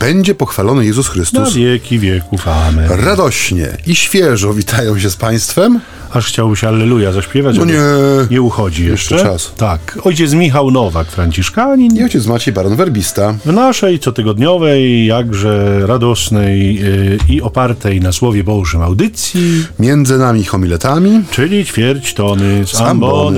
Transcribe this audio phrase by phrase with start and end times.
[0.00, 1.54] będzie pochwalony Jezus Na Chrystus.
[1.54, 2.48] wieki wieków.
[2.48, 2.88] Amen.
[2.90, 5.80] Radośnie i świeżo witają się z Państwem.
[6.12, 7.78] Aż chciałby się Alleluja zaśpiewać, No nie.
[8.30, 9.14] nie uchodzi jeszcze.
[9.14, 9.52] Jeszcze czas.
[9.56, 9.98] Tak.
[10.04, 11.96] Ojciec Michał Nowak, Franciszkanin.
[11.96, 13.34] I ojciec Maciej Baron Werbista.
[13.44, 21.22] W naszej cotygodniowej, jakże radosnej yy, i opartej na Słowie Bożym audycji, Między nami homiletami.
[21.30, 22.90] czyli ćwierć tony Z ambony.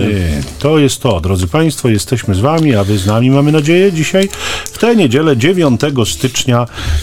[0.05, 0.43] ambony.
[0.59, 4.29] To jest to, drodzy Państwo, jesteśmy z Wami, a Wy z nami, mamy nadzieję, dzisiaj
[4.73, 6.52] w tę niedzielę 9 stycznia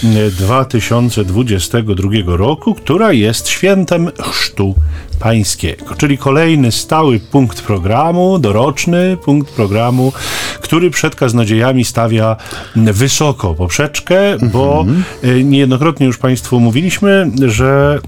[0.04, 4.76] yy, 2022 roku, która jest świętem Chrztu
[5.20, 10.14] Pańskiego, czyli kolejny stały punkt programu, doroczny punkt programu,
[10.62, 12.36] który przed kaznodziejami stawia
[12.76, 14.86] wysoko poprzeczkę, bo
[15.24, 18.00] y, niejednokrotnie już Państwu mówiliśmy, że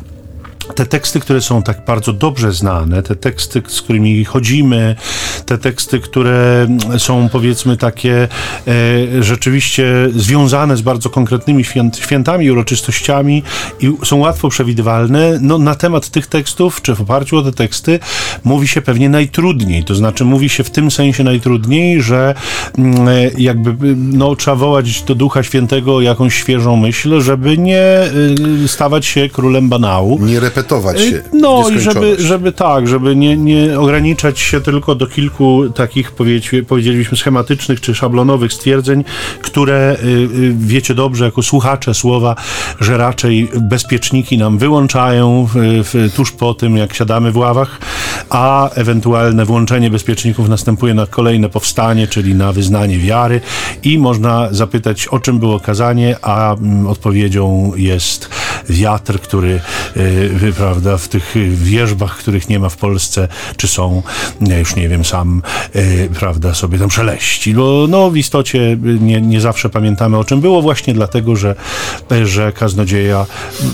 [0.76, 4.96] te teksty, które są tak bardzo dobrze znane, te teksty, z którymi chodzimy,
[5.46, 8.28] te teksty, które są powiedzmy takie
[8.68, 13.44] e, rzeczywiście związane z bardzo konkretnymi święt, świętami, uroczystościami
[13.80, 18.00] i są łatwo przewidywalne, no na temat tych tekstów, czy w oparciu o te teksty
[18.44, 22.36] mówi się pewnie najtrudniej, to znaczy mówi się w tym sensie najtrudniej, że
[22.78, 28.04] mm, e, jakby no, trzeba wołać do Ducha Świętego jakąś świeżą myśl, żeby nie
[28.64, 30.20] y, stawać się królem banału.
[30.26, 30.40] Nie
[31.10, 31.22] się.
[31.34, 36.46] No i żeby, żeby tak, żeby nie, nie ograniczać się tylko do kilku takich powiedz,
[36.68, 39.04] powiedzielibyśmy schematycznych czy szablonowych stwierdzeń,
[39.42, 42.36] które y, y, wiecie dobrze jako słuchacze słowa,
[42.80, 47.80] że raczej bezpieczniki nam wyłączają w, tuż po tym, jak siadamy w ławach,
[48.30, 53.42] a ewentualne włączenie bezpieczników następuje na kolejne powstanie, czyli na wyznanie wiary
[53.84, 58.30] i można zapytać, o czym było kazanie, a mm, odpowiedzią jest
[58.70, 59.60] wiatr, który
[60.52, 64.04] y, prawda, w tych wierzbach, których nie ma w Polsce, czy są,
[64.42, 65.42] ja już nie wiem, sam
[65.76, 67.54] y, prawda, sobie tam szeleści.
[67.54, 71.56] Bo no, w istocie y, nie, nie zawsze pamiętamy, o czym było, właśnie dlatego, że,
[72.12, 73.26] y, że kaznodzieja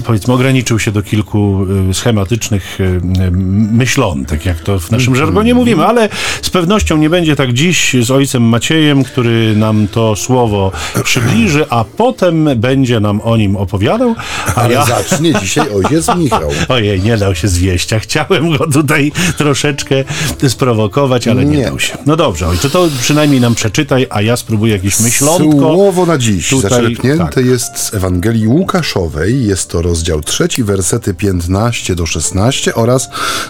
[0.06, 3.32] powiedzmy ograniczył się do kilku y, schematycznych y, y,
[3.72, 6.10] myślątek, jak to w naszym żargonie mówimy, ale
[6.42, 10.72] z pewnością nie będzie tak dziś z ojcem Maciejem, który nam to słowo
[11.04, 14.16] przybliży, a potem będzie nam o nim opowiadał,
[14.56, 14.86] a Ale ja...
[14.86, 16.50] zacznie dzisiaj ojciec Michał.
[16.68, 17.92] Ojej, nie dał się zwieść.
[17.92, 20.04] Ja chciałem go tutaj troszeczkę
[20.48, 21.64] sprowokować, ale nie, Nie.
[21.64, 21.98] dał się.
[22.06, 25.60] No dobrze, ojcze, to przynajmniej nam przeczytaj, a ja spróbuję jakieś myślątko.
[25.60, 27.46] Słowo na dziś Tutaj, zaczerpnięte tak.
[27.46, 29.46] jest z Ewangelii Łukaszowej.
[29.46, 33.10] Jest to rozdział trzeci, wersety 15 do 16 oraz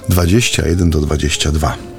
[0.10, 1.97] 21 do 22.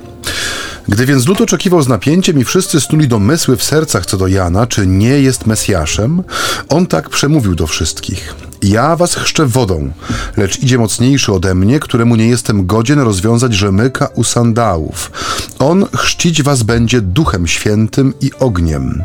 [0.89, 4.67] Gdy więc lud oczekiwał z napięciem i wszyscy snuli domysły w sercach co do Jana,
[4.67, 6.23] czy nie jest Mesjaszem,
[6.69, 8.35] on tak przemówił do wszystkich.
[8.63, 9.93] Ja was chrzczę wodą,
[10.37, 15.11] lecz idzie mocniejszy ode mnie, któremu nie jestem godzien rozwiązać rzemyka u sandałów.
[15.59, 19.03] On chrzcić was będzie duchem świętym i ogniem.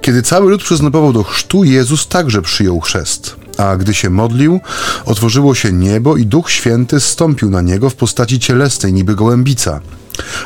[0.00, 3.36] Kiedy cały lud przystępował do chrztu, Jezus także przyjął chrzest.
[3.58, 4.60] A gdy się modlił,
[5.04, 9.80] otworzyło się niebo i Duch Święty stąpił na niego w postaci cielesnej, niby gołębica.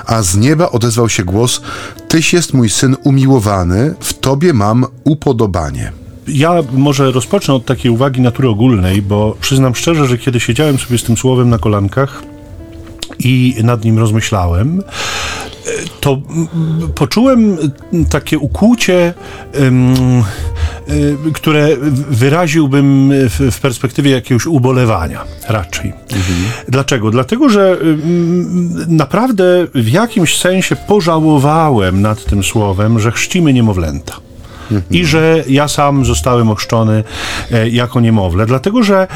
[0.07, 1.61] A z nieba odezwał się głos:
[2.09, 5.93] Tyś jest mój syn umiłowany, w tobie mam upodobanie.
[6.29, 10.99] Ja może rozpocznę od takiej uwagi natury ogólnej, bo przyznam szczerze, że kiedy siedziałem sobie
[10.99, 12.23] z tym słowem na kolankach
[13.19, 14.83] i nad nim rozmyślałem,
[16.01, 16.19] to
[16.95, 17.59] poczułem
[18.11, 19.15] takie ukłucie,
[19.55, 21.69] y, które
[22.11, 25.93] wyraziłbym w, perspektywie jakiegoś ubolewania raczej.
[26.69, 27.11] Dlaczego?
[27.11, 27.79] Dlatego, że
[28.89, 34.30] naprawdę w jakimś sensie pożałowałem nad tym słowem, że chrzcimy niemowlęta.
[34.91, 37.05] I że ja sam zostałem ochrzczony
[37.53, 38.47] e, jako niemowlę.
[38.47, 39.09] Dlatego, że,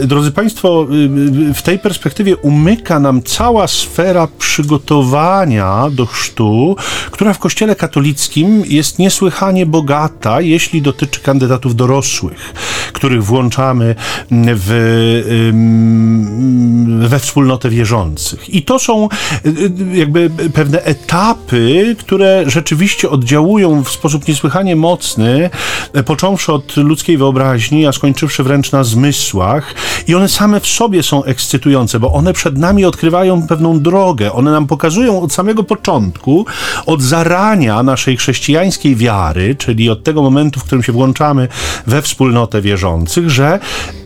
[0.00, 0.94] e, drodzy Państwo, y,
[1.50, 6.76] y, w tej perspektywie umyka nam cała sfera przygotowania do chrztu,
[7.10, 12.54] która w Kościele katolickim jest niesłychanie bogata, jeśli dotyczy kandydatów dorosłych,
[12.92, 13.94] których włączamy
[14.30, 14.68] w,
[17.08, 18.54] we wspólnotę wierzących.
[18.54, 19.08] I to są
[19.46, 24.85] y, jakby pewne etapy, które rzeczywiście oddziałują w sposób niesłychanie mocny,
[25.92, 29.74] e, począwszy od ludzkiej wyobraźni, a skończywszy wręcz na zmysłach.
[30.06, 34.32] I one same w sobie są ekscytujące, bo one przed nami odkrywają pewną drogę.
[34.32, 36.46] One nam pokazują od samego początku,
[36.86, 41.48] od zarania naszej chrześcijańskiej wiary, czyli od tego momentu, w którym się włączamy
[41.86, 43.58] we wspólnotę wierzących, że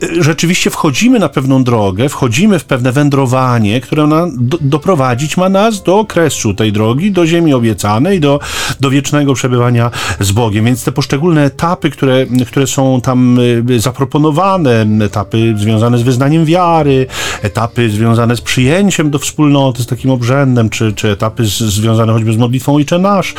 [0.03, 5.49] y, rzeczywiście wchodzimy na pewną drogę, wchodzimy w pewne wędrowanie, które na, do, doprowadzić ma
[5.49, 8.41] nas do kresu tej drogi, do ziemi obiecanej, do,
[8.81, 9.91] do wiecznego przebywania
[10.21, 10.67] z Bogiem.
[10.71, 13.39] Więc te poszczególne etapy, które, które są tam
[13.71, 17.07] y, zaproponowane, etapy związane z wyznaniem wiary,
[17.43, 22.33] etapy związane z przyjęciem do wspólnoty, z takim obrzędem, czy, czy etapy z, związane choćby
[22.33, 23.35] z modlitwą Ojcze Nasz.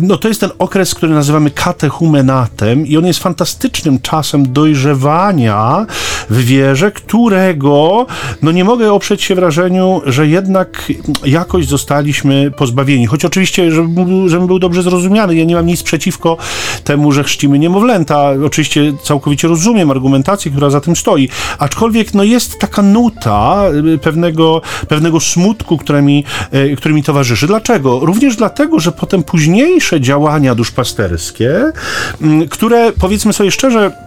[0.00, 5.86] No to jest ten okres, który nazywamy katechumenatem i on jest fantastycznym czasem dojrzewania
[6.30, 8.06] w wierze, którego
[8.42, 10.92] no nie mogę oprzeć się wrażeniu, że jednak
[11.24, 13.06] jakoś zostaliśmy pozbawieni.
[13.06, 16.36] Choć oczywiście, żebym, żebym był dobrze zrozumiany, ja nie mam nic przeciwko
[16.84, 18.30] temu, że chrzcimy niemowlęta.
[18.46, 21.28] Oczywiście całkowicie rozumiem argumentację, która za tym stoi.
[21.58, 23.64] Aczkolwiek no jest taka nuta
[23.94, 26.24] y, pewnego, pewnego smutku, który mi,
[26.54, 27.46] y, który mi towarzyszy.
[27.46, 28.00] Dlaczego?
[28.00, 31.72] Również dlatego, że potem późniejsze działania duszpasterskie,
[32.22, 34.05] mm, które powiedzmy sobie szczerze,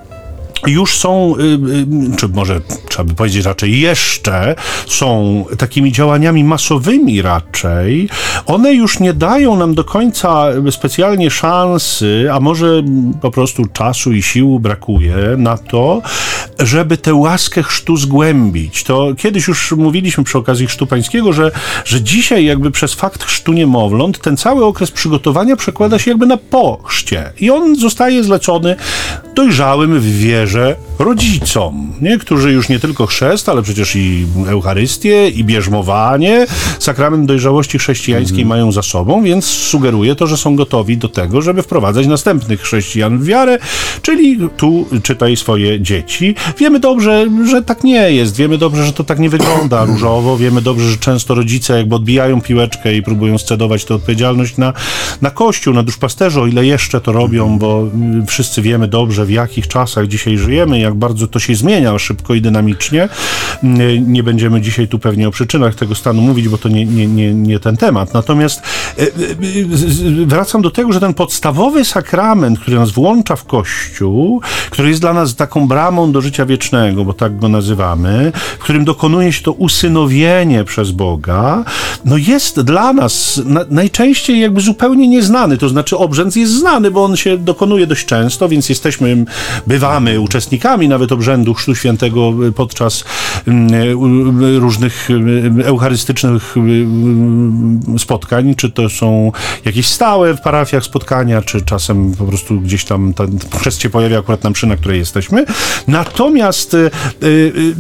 [0.67, 4.55] już są, y, y, czy może trzeba by powiedzieć raczej jeszcze,
[4.87, 8.09] są takimi działaniami masowymi raczej,
[8.45, 12.83] one już nie dają nam do końca specjalnie szansy, a może
[13.21, 16.01] po prostu czasu i sił brakuje na to,
[16.59, 18.83] żeby tę łaskę chrztu zgłębić.
[18.83, 21.51] To kiedyś już mówiliśmy przy okazji chrztu pańskiego, że,
[21.85, 26.37] że dzisiaj jakby przez fakt chrztu niemowląt ten cały okres przygotowania przekłada się jakby na
[26.37, 26.79] po
[27.39, 28.75] i on zostaje zlecony
[29.35, 30.48] dojrzałym w wierze
[30.99, 32.17] rodzicom, nie?
[32.17, 36.47] którzy już nie tylko chrzest, ale przecież i Eucharystię, i bierzmowanie,
[36.79, 38.49] sakrament dojrzałości chrześcijańskiej mm.
[38.49, 43.19] mają za sobą, więc sugeruje to, że są gotowi do tego, żeby wprowadzać następnych chrześcijan
[43.19, 43.57] w wiarę,
[44.01, 46.35] czyli tu czytaj swoje dzieci.
[46.57, 50.61] Wiemy dobrze, że tak nie jest, wiemy dobrze, że to tak nie wygląda różowo, wiemy
[50.61, 54.73] dobrze, że często rodzice jakby odbijają piłeczkę i próbują scedować tę odpowiedzialność na,
[55.21, 57.87] na Kościół, na duszpasterze, o ile jeszcze to robią, bo
[58.27, 62.41] wszyscy wiemy dobrze, w jakich czasach dzisiaj żyjemy, jak bardzo to się zmienia szybko i
[62.41, 63.09] dynamicznie.
[64.01, 67.33] Nie będziemy dzisiaj tu pewnie o przyczynach tego stanu mówić, bo to nie, nie, nie,
[67.33, 68.13] nie ten temat.
[68.13, 68.61] Natomiast
[68.97, 69.07] e, e,
[70.25, 75.13] wracam do tego, że ten podstawowy sakrament, który nas włącza w Kościół, który jest dla
[75.13, 79.51] nas taką bramą do życia wiecznego, bo tak go nazywamy, w którym dokonuje się to
[79.51, 81.63] usynowienie przez Boga,
[82.05, 85.57] no jest dla nas na, najczęściej jakby zupełnie nieznany.
[85.57, 89.25] To znaczy obrzęd jest znany, bo on się dokonuje dość często, więc jesteśmy
[89.67, 93.03] bywamy uczestnikami nawet obrzędu Chrztu Świętego podczas
[93.47, 99.31] mm, różnych mm, eucharystycznych mm, spotkań, czy to są
[99.65, 104.19] jakieś stałe w parafiach spotkania, czy czasem po prostu gdzieś tam ten chrzest się pojawia
[104.19, 105.45] akurat na mszy, na której jesteśmy.
[105.87, 106.91] Natomiast y,
[107.23, 107.73] y, y,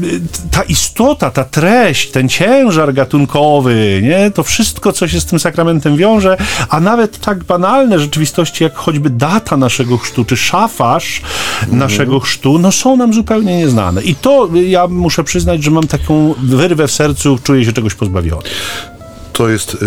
[0.51, 4.31] ta istota, ta treść, ten ciężar gatunkowy, nie?
[4.31, 6.37] to wszystko, co się z tym sakramentem wiąże,
[6.69, 11.21] a nawet tak banalne rzeczywistości, jak choćby data naszego chrztu, czy szafarz,
[11.71, 14.03] naszego chrztu, no są nam zupełnie nieznane.
[14.03, 18.41] I to ja muszę przyznać, że mam taką wyrwę w sercu, czuję się czegoś pozbawiony
[19.39, 19.77] to jest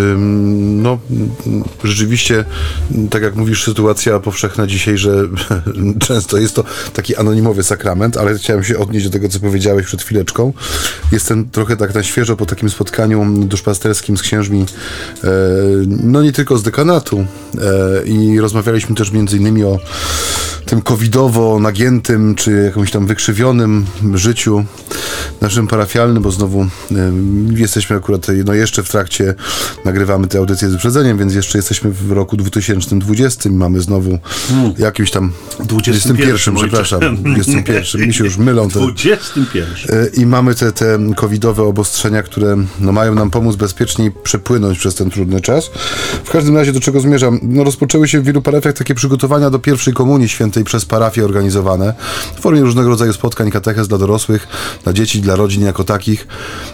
[0.57, 0.99] no,
[1.85, 2.45] rzeczywiście,
[3.11, 5.29] tak jak mówisz, sytuacja powszechna dzisiaj, że
[6.07, 10.03] często jest to taki anonimowy sakrament, ale chciałem się odnieść do tego, co powiedziałeś przed
[10.03, 10.53] chwileczką.
[11.13, 14.67] Jestem trochę tak na świeżo po takim spotkaniu duszpasterskim z księżmi,
[15.25, 15.29] e,
[15.87, 19.79] no nie tylko z dekanatu e, i rozmawialiśmy też między innymi o
[20.67, 24.65] tym covidowo nagiętym, czy jakimś tam wykrzywionym życiu
[25.41, 26.67] naszym parafialnym, bo znowu
[27.57, 29.35] jesteśmy akurat no jeszcze w trakcie,
[29.85, 34.19] nagrywamy te audycje z wyprzedzeniem, więc jeszcze jesteśmy w roku 2020 mamy znowu
[34.49, 34.75] hmm.
[34.79, 39.97] jakimś tam 21, przepraszam, 21, mi się już mylą te 21.
[39.97, 44.95] Y, I mamy te, te covidowe obostrzenia, które no, mają nam pomóc bezpieczniej przepłynąć przez
[44.95, 45.71] ten trudny czas.
[46.25, 47.41] W każdym razie do czego zmierzam?
[47.43, 51.95] No, rozpoczęły się w wielu parafiach takie przygotowania do pierwszej komunii świętej przez parafie organizowane
[52.37, 54.49] w formie różnego rodzaju spotkań katechez dla dorosłych,
[54.85, 56.27] dla dzieci, dla rodzin jako takich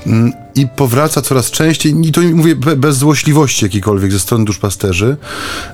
[0.07, 5.17] mm, i powraca coraz częściej, i to mówię bez złośliwości jakiejkolwiek ze strony duszpasterzy,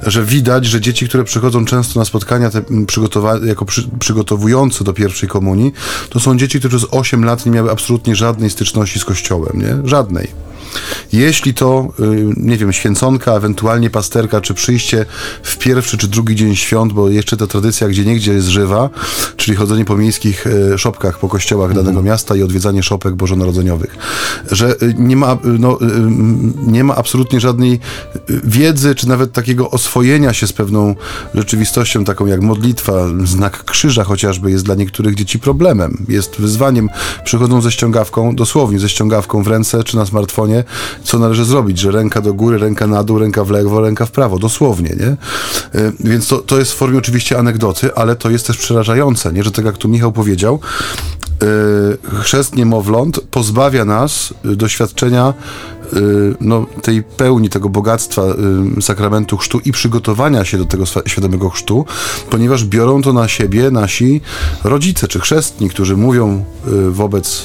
[0.02, 2.50] że widać, że dzieci, które przychodzą często na spotkania
[2.86, 5.72] przygotowa- jako przy, przygotowujące do pierwszej komunii,
[6.10, 9.88] to są dzieci, które przez 8 lat nie miały absolutnie żadnej styczności z Kościołem, nie?
[9.88, 10.53] Żadnej.
[11.12, 12.04] Jeśli to, y,
[12.36, 15.06] nie wiem, święconka, ewentualnie pasterka, czy przyjście
[15.42, 18.90] w pierwszy czy drugi dzień świąt, bo jeszcze ta tradycja gdzie niegdzie jest żywa,
[19.36, 21.84] czyli chodzenie po miejskich y, szopkach, po kościołach mm.
[21.84, 23.96] danego miasta i odwiedzanie szopek bożonarodzeniowych,
[24.50, 25.78] że y, nie ma, no,
[26.66, 27.80] nie ma absolutnie żadnej
[28.28, 30.94] wiedzy, czy nawet takiego oswojenia się z pewną
[31.34, 32.92] rzeczywistością, taką jak modlitwa,
[33.24, 36.90] znak krzyża chociażby jest dla niektórych dzieci problemem, jest wyzwaniem.
[37.24, 40.63] Przychodzą ze ściągawką, dosłownie ze ściągawką w ręce, czy na smartfonie,
[41.04, 44.10] co należy zrobić, że ręka do góry, ręka na dół, ręka w lewo, ręka w
[44.10, 45.06] prawo, dosłownie, nie?
[45.80, 49.42] E, więc to, to jest w formie oczywiście anegdoty, ale to jest też przerażające, nie?
[49.42, 50.60] Że tak jak tu Michał powiedział,
[52.12, 55.34] e, chrzest niemowląt pozbawia nas doświadczenia
[56.40, 58.22] no, tej pełni, tego bogactwa
[58.80, 61.84] sakramentu chrztu i przygotowania się do tego świadomego chrztu,
[62.30, 64.20] ponieważ biorą to na siebie nasi
[64.64, 66.44] rodzice czy chrzestni, którzy mówią
[66.90, 67.42] wobec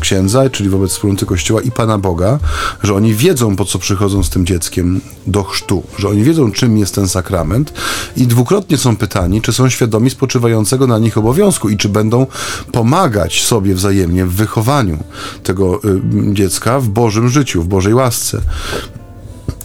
[0.00, 2.38] księdza, czyli wobec wspólnoty Kościoła i Pana Boga,
[2.82, 6.78] że oni wiedzą, po co przychodzą z tym dzieckiem do chrztu, że oni wiedzą, czym
[6.78, 7.72] jest ten sakrament
[8.16, 12.26] i dwukrotnie są pytani, czy są świadomi spoczywającego na nich obowiązku i czy będą
[12.72, 14.98] pomagać sobie wzajemnie w wychowaniu
[15.42, 16.00] tego y,
[16.32, 18.40] dziecka w Bożym życiu, w Bożej łasce.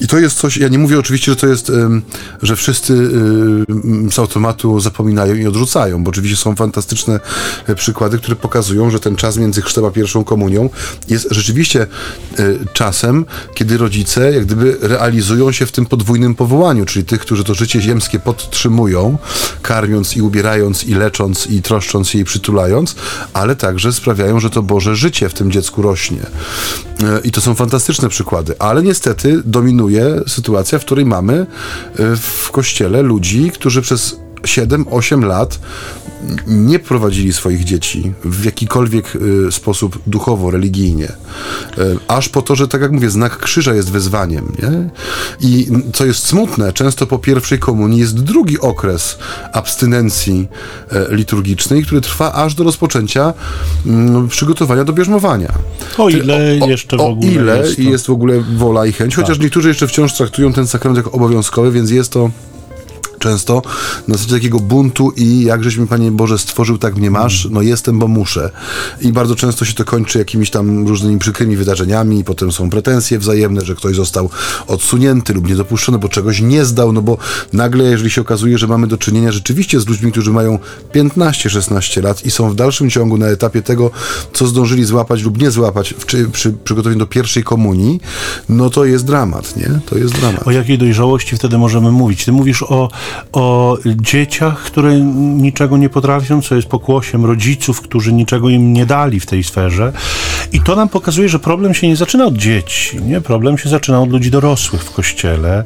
[0.01, 1.71] I to jest coś, ja nie mówię oczywiście, że to jest,
[2.41, 3.11] że wszyscy
[4.11, 7.19] z automatu zapominają i odrzucają, bo oczywiście są fantastyczne
[7.67, 10.69] e, przykłady, które pokazują, że ten czas między chrztem a pierwszą komunią
[11.09, 11.87] jest rzeczywiście e,
[12.73, 17.53] czasem, kiedy rodzice jak gdyby realizują się w tym podwójnym powołaniu, czyli tych, którzy to
[17.53, 19.17] życie ziemskie podtrzymują,
[19.61, 22.95] karmiąc i ubierając i lecząc i troszcząc je i przytulając,
[23.33, 26.21] ale także sprawiają, że to Boże życie w tym dziecku rośnie.
[27.03, 29.90] E, I to są fantastyczne przykłady, ale niestety dominuje
[30.27, 31.45] sytuacja, w której mamy
[31.99, 35.59] y, w kościele ludzi, którzy przez 7-8 lat
[36.47, 41.05] nie prowadzili swoich dzieci w jakikolwiek y, sposób duchowo, religijnie.
[41.05, 44.51] Y, aż po to, że tak jak mówię, znak krzyża jest wyzwaniem.
[44.63, 44.89] Nie?
[45.49, 49.17] I co jest smutne, często po pierwszej komunii jest drugi okres
[49.53, 50.47] abstynencji
[51.11, 53.33] y, liturgicznej, który trwa aż do rozpoczęcia
[53.85, 55.53] mm, przygotowania do bierzmowania.
[55.97, 57.81] O ile o, jeszcze w ogóle O ile jest, to...
[57.81, 59.43] jest w ogóle wola i chęć, chociaż tak.
[59.43, 62.31] niektórzy jeszcze wciąż traktują ten sakrament jako obowiązkowy, więc jest to
[63.21, 63.61] często
[64.07, 67.61] na zasadzie takiego buntu i jak żeś mi, Panie Boże, stworzył, tak mnie masz, no
[67.61, 68.51] jestem, bo muszę.
[69.01, 73.19] I bardzo często się to kończy jakimiś tam różnymi przykrymi wydarzeniami i potem są pretensje
[73.19, 74.29] wzajemne, że ktoś został
[74.67, 77.17] odsunięty lub niedopuszczony, bo czegoś nie zdał, no bo
[77.53, 80.59] nagle, jeżeli się okazuje, że mamy do czynienia rzeczywiście z ludźmi, którzy mają
[80.93, 83.91] 15-16 lat i są w dalszym ciągu na etapie tego,
[84.33, 87.99] co zdążyli złapać lub nie złapać w, czy, przy przygotowaniu do pierwszej komunii,
[88.49, 89.79] no to jest dramat, nie?
[89.85, 90.47] To jest dramat.
[90.47, 92.25] O jakiej dojrzałości wtedy możemy mówić?
[92.25, 92.89] Ty mówisz o
[93.31, 94.99] o dzieciach, które
[95.35, 99.93] niczego nie potrafią, co jest pokłosiem rodziców, którzy niczego im nie dali w tej sferze.
[100.53, 103.21] I to nam pokazuje, że problem się nie zaczyna od dzieci, nie?
[103.21, 105.63] Problem się zaczyna od ludzi dorosłych w kościele,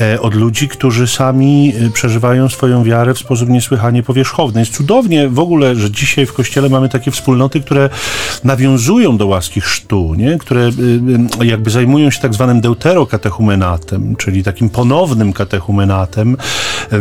[0.00, 4.60] e, od ludzi, którzy sami e, przeżywają swoją wiarę w sposób niesłychanie powierzchowny.
[4.60, 7.90] Jest cudownie w ogóle, że dzisiaj w kościele mamy takie wspólnoty, które
[8.44, 10.38] nawiązują do łaski chrztu, nie?
[10.38, 10.70] Które
[11.40, 16.36] e, jakby zajmują się tak zwanym deuterokatechumenatem, czyli takim ponownym katechumenatem,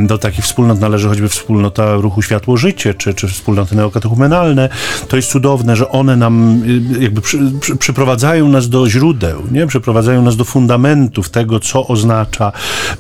[0.08, 4.70] do takich wspólnot należy choćby wspólnota ruchu Światło Życie, czy, czy wspólnoty neokatechumenalne.
[5.08, 6.64] To jest cudowne, że one nam
[6.98, 9.68] y, jakby przy, przy, przyprowadzają nas do źródeł, nie?
[9.68, 12.52] przyprowadzają nas do fundamentów tego, co oznacza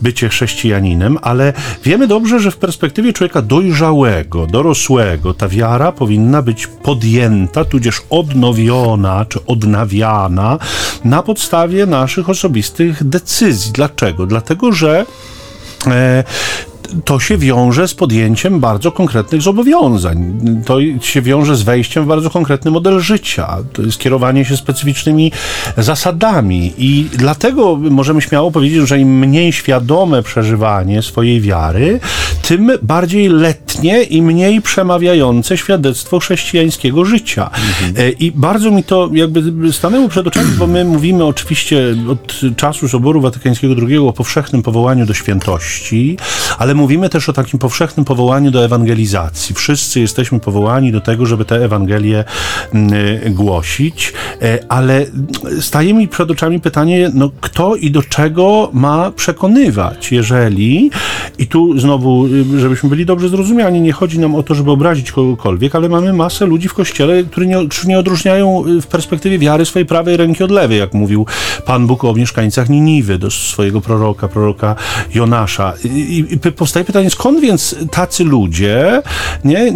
[0.01, 1.53] bycie chrześcijaninem, ale
[1.83, 9.25] wiemy dobrze, że w perspektywie człowieka dojrzałego, dorosłego, ta wiara powinna być podjęta, tudzież odnowiona,
[9.25, 10.57] czy odnawiana
[11.03, 13.71] na podstawie naszych osobistych decyzji.
[13.71, 14.25] Dlaczego?
[14.25, 15.05] Dlatego, że
[15.87, 16.23] e,
[17.05, 20.39] to się wiąże z podjęciem bardzo konkretnych zobowiązań.
[20.65, 23.57] To się wiąże z wejściem w bardzo konkretny model życia.
[23.73, 25.31] To jest kierowanie się specyficznymi
[25.77, 26.73] zasadami.
[26.77, 31.99] I dlatego możemy śmiało powiedzieć, że im mniej świadome przeżywanie swojej wiary,
[32.47, 37.49] tym bardziej letnie i mniej przemawiające świadectwo chrześcijańskiego życia.
[37.89, 38.17] Mhm.
[38.19, 43.21] I bardzo mi to jakby stanęło przed oczami, bo my mówimy oczywiście od czasu Soboru
[43.21, 46.17] Watykańskiego II o powszechnym powołaniu do świętości,
[46.57, 49.55] ale mówimy też o takim powszechnym powołaniu do ewangelizacji.
[49.55, 52.23] Wszyscy jesteśmy powołani do tego, żeby te Ewangelie
[52.73, 52.93] mm,
[53.33, 55.05] głosić, e, ale
[55.61, 60.91] staje mi przed oczami pytanie, no kto i do czego ma przekonywać, jeżeli,
[61.37, 65.11] i tu znowu, y, żebyśmy byli dobrze zrozumiani, nie chodzi nam o to, żeby obrazić
[65.11, 67.57] kogokolwiek, ale mamy masę ludzi w kościele, którzy nie,
[67.87, 71.25] nie odróżniają y, w perspektywie wiary swojej prawej ręki od lewej, jak mówił
[71.65, 74.75] Pan Bóg o mieszkańcach Niniwy do swojego proroka, proroka
[75.15, 75.73] Jonasza.
[75.83, 79.01] I, i, i powstaje pytanie, skąd więc tacy ludzie,
[79.45, 79.71] nie,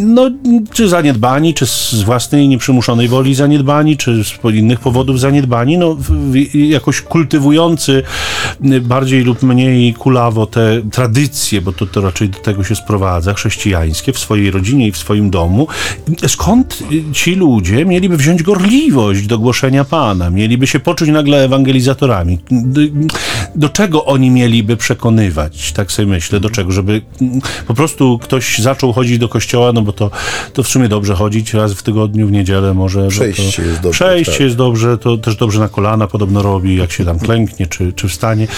[0.00, 0.30] no,
[0.72, 5.96] czy zaniedbani, czy z własnej nieprzymuszonej woli zaniedbani, czy z innych powodów zaniedbani, no,
[6.54, 8.02] jakoś kultywujący
[8.80, 14.12] bardziej lub mniej kulawo te tradycje, bo to, to raczej do tego się sprowadza, chrześcijańskie
[14.12, 15.66] w swojej rodzinie i w swoim domu.
[16.28, 20.30] Skąd ci ludzie mieliby wziąć gorliwość do głoszenia Pana?
[20.30, 22.38] Mieliby się poczuć nagle ewangelizatorami?
[22.50, 22.80] Do,
[23.54, 25.72] do czego oni mieliby przekonywać?
[25.72, 26.72] Tak sobie myślę do czego?
[26.72, 27.02] Żeby
[27.66, 30.10] po prostu ktoś zaczął chodzić do kościoła, no bo to,
[30.52, 33.08] to w sumie dobrze chodzić raz w tygodniu, w niedzielę może.
[33.08, 34.04] Przejście to, jest dobrze.
[34.04, 34.40] przejście tak.
[34.40, 38.08] jest dobrze, to też dobrze na kolana podobno robi, jak się tam klęknie czy, czy
[38.08, 38.48] wstanie.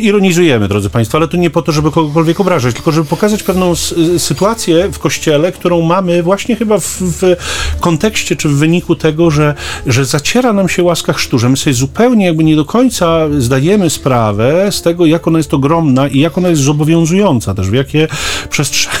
[0.00, 3.74] Ironizujemy, drodzy Państwo, ale to nie po to, żeby kogokolwiek obrażać, tylko żeby pokazać pewną
[4.18, 7.36] sytuację w Kościele, którą mamy właśnie chyba w, w
[7.80, 9.54] kontekście czy w wyniku tego, że,
[9.86, 13.90] że zaciera nam się łaska chrztu, że my sobie zupełnie jakby nie do końca zdajemy
[13.90, 18.08] sprawę z tego, jak ona jest ogromna i jak ona jest zobowiązująca też, w jakie
[18.50, 18.97] przestrzenie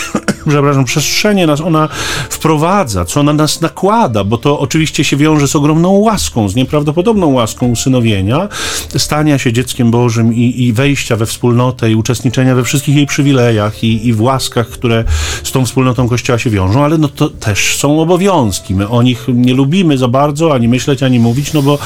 [0.48, 1.88] przepraszam, przestrzenie nas ona
[2.30, 7.32] wprowadza, co ona nas nakłada, bo to oczywiście się wiąże z ogromną łaską, z nieprawdopodobną
[7.32, 8.48] łaską usynowienia,
[8.96, 13.84] stania się dzieckiem Bożym i, i wejścia we wspólnotę i uczestniczenia we wszystkich jej przywilejach
[13.84, 15.04] i, i w łaskach, które
[15.42, 18.74] z tą wspólnotą Kościoła się wiążą, ale no to też są obowiązki.
[18.74, 21.78] My o nich nie lubimy za bardzo ani myśleć, ani mówić, no bo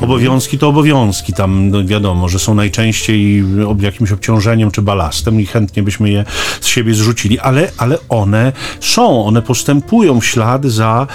[0.00, 1.32] obowiązki to obowiązki.
[1.32, 3.44] Tam no wiadomo, że są najczęściej
[3.80, 6.24] jakimś obciążeniem czy balastem i chętnie byśmy je
[6.60, 11.06] z siebie zrzucili, ale, ale one są, one postępują w ślad za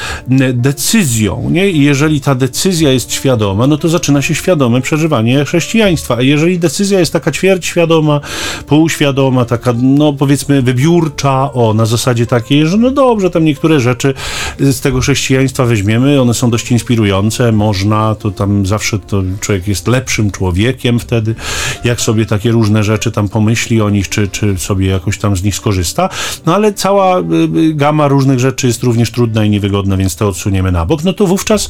[0.54, 1.50] decyzją.
[1.50, 1.70] Nie?
[1.70, 6.16] I jeżeli ta decyzja jest świadoma, no to zaczyna się świadome przeżywanie chrześcijaństwa.
[6.16, 8.20] A jeżeli decyzja jest taka ćwierćświadoma,
[8.68, 14.14] półświadoma, taka, no powiedzmy, wybiórcza, o, na zasadzie takiej, że no dobrze, tam niektóre rzeczy
[14.60, 19.88] z tego chrześcijaństwa weźmiemy, one są dość inspirujące, można, to tam zawsze to człowiek jest
[19.88, 21.36] lepszym człowiekiem wtedy,
[21.84, 25.44] jak sobie takie różne rzeczy tam pomyśli o nich, czy, czy sobie jakoś tam z
[25.44, 26.10] nich skorzysta.
[26.46, 27.24] No ale cała y,
[27.58, 31.14] y, gama różnych rzeczy jest również trudna i niewygodna, więc to odsuniemy na bok, no
[31.14, 31.70] to wówczas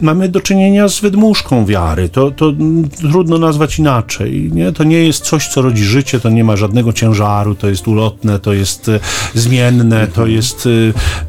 [0.00, 2.08] mamy do czynienia z wydmuszką wiary.
[2.08, 2.52] To, to
[3.00, 4.50] trudno nazwać inaczej.
[4.52, 4.72] Nie?
[4.72, 8.38] To nie jest coś, co rodzi życie, to nie ma żadnego ciężaru, to jest ulotne,
[8.38, 9.00] to jest y,
[9.34, 10.68] zmienne, to jest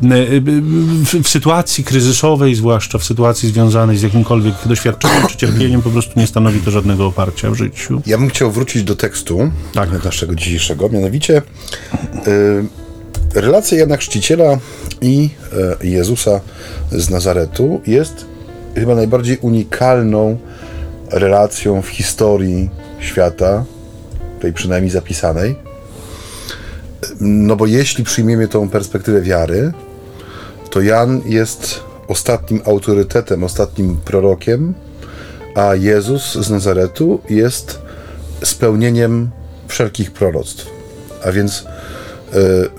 [0.02, 6.20] w, w sytuacji kryzysowej, zwłaszcza w sytuacji związanej z jakimkolwiek doświadczeniem czy cierpieniem, po prostu
[6.20, 8.02] nie stanowi to żadnego oparcia w życiu.
[8.06, 10.04] Ja bym chciał wrócić do tekstu tak.
[10.04, 11.42] naszego dzisiejszego, mianowicie
[13.36, 14.58] relacja Jana Chrzciciela
[15.02, 15.30] i
[15.82, 16.42] e, Jezusa
[16.92, 18.26] z Nazaretu jest
[18.76, 20.38] chyba najbardziej unikalną
[21.12, 23.66] relacją w historii świata,
[24.40, 25.56] tej przynajmniej zapisanej.
[27.20, 29.72] No bo jeśli przyjmiemy tą perspektywę wiary,
[30.70, 34.74] to Jan jest ostatnim autorytetem, ostatnim prorokiem,
[35.56, 37.80] a Jezus z Nazaretu jest
[38.44, 39.30] spełnieniem
[39.68, 40.66] wszelkich proroctw.
[41.26, 41.66] A więc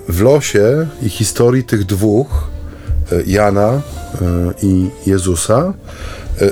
[0.08, 2.48] w losie i historii tych dwóch,
[3.12, 3.80] e, Jana e,
[4.62, 5.72] i Jezusa,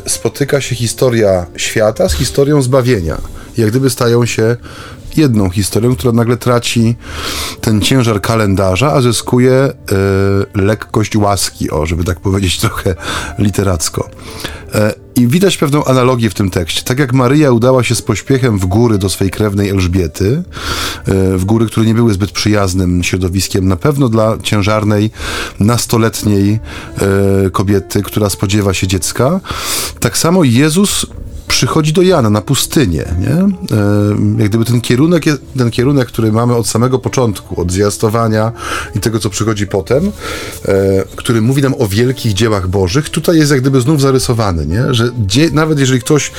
[0.06, 3.18] spotyka się historia świata z historią zbawienia.
[3.57, 4.57] Jak gdyby stają się
[5.16, 6.96] jedną historią, która nagle traci
[7.61, 9.72] ten ciężar kalendarza, a zyskuje
[10.55, 12.94] y, lekkość łaski, o, żeby tak powiedzieć trochę
[13.38, 14.11] literacko.
[14.74, 16.83] E, I widać pewną analogię w tym tekście.
[16.83, 20.42] Tak jak Maryja udała się z pośpiechem w góry do swej krewnej Elżbiety,
[21.07, 25.11] e, w góry, które nie były zbyt przyjaznym środowiskiem, na pewno dla ciężarnej,
[25.61, 26.61] nastoletniej
[27.53, 29.40] kobiety, która spodziewa się dziecka,
[30.00, 31.07] tak samo Jezus
[31.48, 33.28] przychodzi do Jana na pustynię, nie?
[33.28, 33.48] E,
[34.38, 35.24] jak gdyby ten kierunek,
[35.59, 38.52] ten kierunek, który mamy od samego początku, od zjastowania
[38.94, 40.12] i tego, co przychodzi potem,
[40.64, 44.94] e, który mówi nam o wielkich dziełach bożych, tutaj jest jak gdyby znów zarysowany, nie?
[44.94, 45.11] Że
[45.52, 46.33] nawet jeżeli ktoś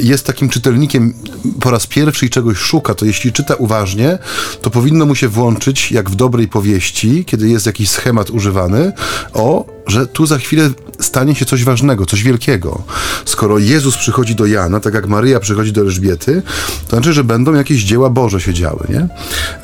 [0.00, 1.14] jest takim czytelnikiem
[1.60, 4.18] po raz pierwszy i czegoś szuka, to jeśli czyta uważnie,
[4.62, 8.92] to powinno mu się włączyć, jak w dobrej powieści, kiedy jest jakiś schemat używany,
[9.32, 10.70] o że tu za chwilę
[11.00, 12.82] stanie się coś ważnego, coś wielkiego.
[13.24, 16.42] Skoro Jezus przychodzi do Jana, tak jak Maryja przychodzi do Elżbiety,
[16.88, 19.08] to znaczy, że będą jakieś dzieła Boże się działy, nie?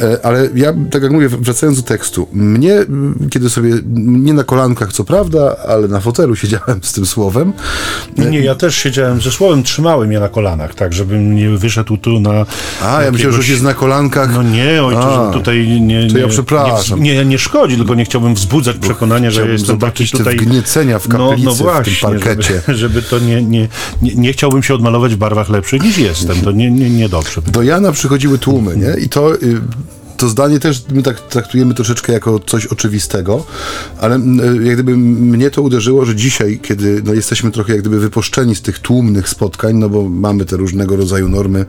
[0.07, 2.85] E, ale ja, tak jak mówię, wracając do tekstu, mnie,
[3.31, 7.53] kiedy sobie, nie na kolankach, co prawda, ale na fotelu siedziałem z tym słowem.
[8.19, 12.21] Nie, ja też siedziałem ze słowem, trzymałem je na kolanach, tak, żebym nie wyszedł tu
[12.21, 12.47] na...
[12.83, 14.35] A, ja myślałem, że jest na kolankach.
[14.35, 16.11] No nie, ojcze, tutaj nie...
[16.11, 17.03] To ja przepraszam.
[17.03, 20.37] Nie, nie, nie szkodzi, tylko nie chciałbym wzbudzać przekonania, że jestem zobaczyć tutaj...
[20.37, 22.61] wgniecenia w kaplicy, no, no właśnie, w tym parkecie.
[22.67, 23.69] Żeby, żeby to nie, nie,
[24.03, 26.41] nie, nie, chciałbym się odmalować w barwach lepszych niż jestem.
[26.41, 27.09] To nie, nie.
[27.53, 29.05] Do Jana przychodziły tłumy, nie?
[29.05, 29.35] I to...
[29.35, 29.61] Y
[30.17, 33.45] to zdanie też my tak traktujemy troszeczkę jako coś oczywistego,
[34.01, 34.21] ale e,
[34.63, 38.63] jak gdyby mnie to uderzyło, że dzisiaj, kiedy no, jesteśmy trochę jak gdyby wypuszczeni z
[38.63, 41.67] tych tłumnych spotkań, no bo mamy te różnego rodzaju normy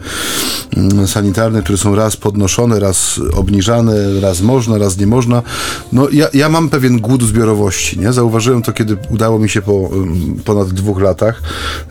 [0.77, 5.43] mm, sanitarne, które są raz podnoszone, raz obniżane, raz można, raz nie można.
[5.91, 8.13] No ja, ja mam pewien głód zbiorowości, nie?
[8.13, 11.41] Zauważyłem to, kiedy udało mi się po mm, ponad dwóch latach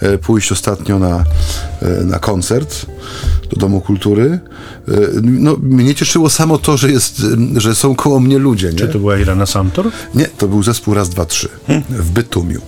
[0.00, 1.24] e, pójść ostatnio na,
[1.82, 2.93] e, na koncert
[3.50, 4.38] do Domu Kultury.
[5.22, 7.22] No, mnie cieszyło samo to, że, jest,
[7.56, 8.70] że są koło mnie ludzie.
[8.70, 8.78] Nie?
[8.78, 9.90] Czy to była Irena Samtor?
[10.14, 11.48] Nie, to był zespół Raz, Dwa, Trzy
[11.90, 12.60] w Bytumiu.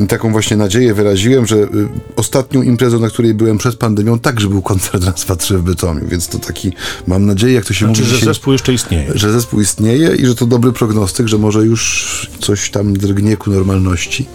[0.00, 1.68] y, taką właśnie nadzieję wyraziłem, że y,
[2.16, 6.28] ostatnią imprezą, na której byłem przed pandemią, także był koncert Raz, 3 w Bytomiu, więc
[6.28, 6.72] to taki,
[7.06, 9.12] mam nadzieję, jak to się Znaczy, mówi że dzisiaj, zespół jeszcze istnieje.
[9.14, 13.50] że zespół istnieje i że to dobry prognostyk, że może już coś tam drgnie ku
[13.50, 14.26] normalności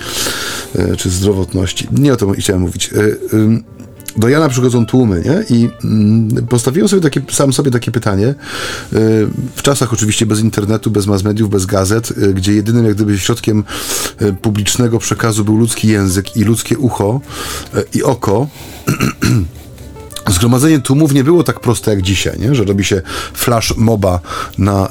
[0.75, 1.87] e, czy zdrowotności.
[1.91, 2.89] Nie o to chciałem mówić.
[4.17, 5.57] Do Jana przychodzą tłumy, nie?
[5.57, 8.27] I mm, postawiłem sobie takie, sam sobie takie pytanie.
[8.27, 8.35] e,
[9.55, 13.19] W czasach oczywiście bez internetu, bez mass mediów, bez gazet, e, gdzie jedynym jak gdyby
[13.19, 13.63] środkiem
[14.17, 17.21] e, publicznego przekazu był ludzki język i ludzkie ucho
[17.93, 18.47] i oko.
[20.29, 22.55] Zgromadzenie tłumów nie było tak proste jak dzisiaj, nie?
[22.55, 23.01] że robi się
[23.33, 24.19] flash moba,
[24.57, 24.89] na,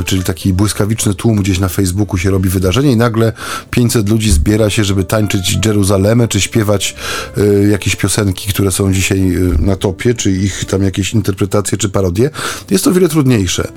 [0.00, 3.32] e, czyli taki błyskawiczny tłum gdzieś na Facebooku się robi wydarzenie i nagle
[3.70, 6.94] 500 ludzi zbiera się, żeby tańczyć Jeruzalemę, czy śpiewać
[7.36, 11.88] e, jakieś piosenki, które są dzisiaj e, na topie, czy ich tam jakieś interpretacje, czy
[11.88, 12.30] parodie.
[12.70, 13.68] Jest to wiele trudniejsze.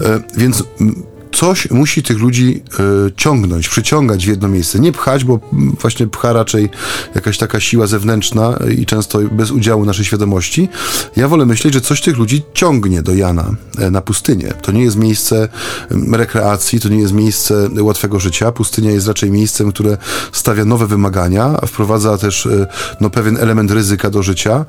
[0.00, 2.82] E, więc m, coś musi tych ludzi e,
[3.16, 4.78] ciągnąć, przyciągać w jedno miejsce.
[4.78, 5.40] Nie pchać, bo
[5.80, 6.68] właśnie pcha raczej
[7.14, 10.68] jakaś taka siła zewnętrzna i często bez udziału naszej świadomości.
[11.16, 14.52] Ja wolę myśleć, że coś tych ludzi ciągnie do Jana e, na pustynię.
[14.62, 15.48] To nie jest miejsce
[15.90, 18.52] mm, rekreacji, to nie jest miejsce łatwego życia.
[18.52, 19.96] Pustynia jest raczej miejscem, które
[20.32, 22.66] stawia nowe wymagania, a wprowadza też e,
[23.00, 24.64] no, pewien element ryzyka do życia,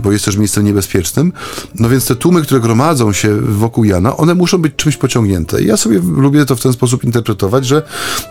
[0.00, 1.32] bo jest też miejscem niebezpiecznym.
[1.74, 5.62] No więc te tłumy, które gromadzą się wokół Jana, one muszą być czymś pociągnięte.
[5.62, 7.82] Ja sobie lubię to w ten sposób interpretować, że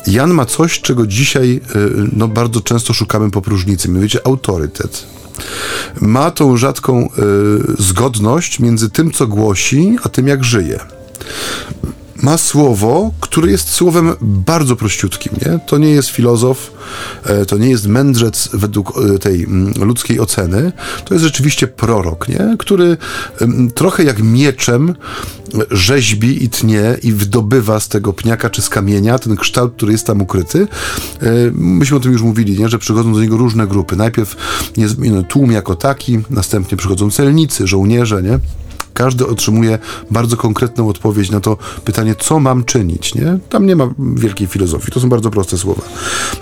[0.08, 1.80] Jan ma coś, czego dzisiaj e,
[2.14, 5.06] no, bardzo często szukamy po próżnicy, mianowicie autorytet.
[6.02, 7.08] Ma tą rzadką e,
[7.80, 10.80] zgodność między tym, co głosi, a tym, jak żyje
[12.22, 15.34] ma słowo, które jest słowem bardzo prościutkim.
[15.46, 15.60] Nie?
[15.68, 16.72] To nie jest filozof,
[17.24, 19.48] e, to nie jest mędrzec według e, tej
[19.80, 20.72] ludzkiej oceny.
[21.06, 22.56] To jest rzeczywiście prorok, nie?
[22.60, 22.98] który
[23.76, 24.96] trochę jak mieczem
[25.72, 30.08] rzeźbi i tnie i wydobywa z tego pniaka czy z kamienia ten kształt, który jest
[30.08, 30.68] tam ukryty.
[31.22, 32.70] E, Myśmy o tym już mówili, nie?
[32.70, 33.96] że przychodzą do niego różne grupy.
[33.96, 34.36] Najpierw
[34.98, 38.40] no, tłum jako taki, następnie przychodzą celnicy, żołnierze, nie?
[38.94, 39.80] Każdy otrzymuje
[40.12, 43.40] bardzo konkretną odpowiedź na to pytanie, co mam czynić, nie?
[43.50, 45.82] Tam nie ma wielkiej filozofii, to są bardzo proste słowa.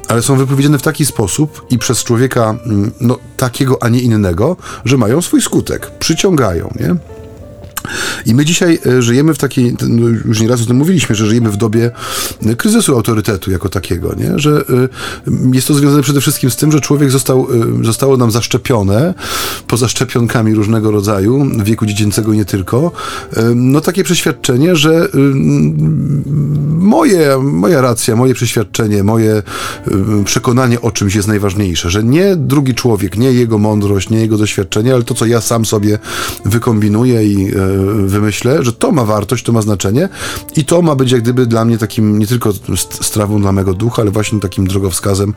[0.07, 4.57] Ale są wypowiedziane w taki sposób i przez człowieka, mm, no, takiego, a nie innego,
[4.85, 7.18] że mają swój skutek, przyciągają, nie?
[8.25, 11.49] I my dzisiaj e, żyjemy w takiej, no już nieraz o tym mówiliśmy, że żyjemy
[11.49, 11.91] w dobie
[12.45, 14.39] e, kryzysu autorytetu jako takiego, nie?
[14.39, 17.47] że e, jest to związane przede wszystkim z tym, że człowiek został,
[17.81, 19.13] zostało nam zaszczepione,
[19.67, 22.91] poza szczepionkami różnego rodzaju, wieku dziecięcego nie tylko,
[23.55, 25.07] no takie przeświadczenie, że
[26.77, 29.43] moje, moja racja, moje przeświadczenie, moje
[30.25, 34.93] przekonanie o czymś jest najważniejsze, że nie drugi człowiek, nie jego mądrość, nie jego doświadczenie,
[34.93, 35.99] ale to, co ja sam sobie
[36.45, 37.51] wykombinuję i
[38.05, 40.09] wymyślę, że to ma wartość, to ma znaczenie
[40.55, 43.73] i to ma być jak gdyby dla mnie takim nie tylko st- strawą dla mego
[43.73, 45.33] ducha, ale właśnie takim drogowskazem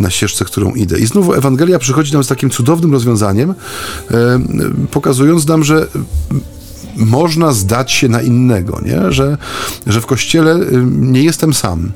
[0.00, 0.98] na ścieżce, którą idę.
[0.98, 3.54] I znowu Ewangelia przychodzi nam z takim cudownym rozwiązaniem,
[4.10, 4.40] e,
[4.90, 5.86] pokazując nam, że
[6.96, 9.12] można zdać się na innego, nie?
[9.12, 9.38] Że,
[9.86, 11.92] że w kościele y, nie jestem sam.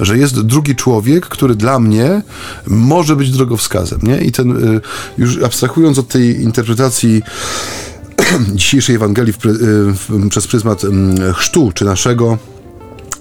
[0.00, 2.22] Że jest drugi człowiek, który dla mnie
[2.66, 4.00] może być drogowskazem.
[4.02, 4.18] Nie?
[4.18, 4.80] I ten, y,
[5.18, 7.22] już abstrahując od tej interpretacji
[8.54, 9.50] dzisiejszej Ewangelii w, y,
[9.92, 12.38] w, przez pryzmat ym, chrztu, czy naszego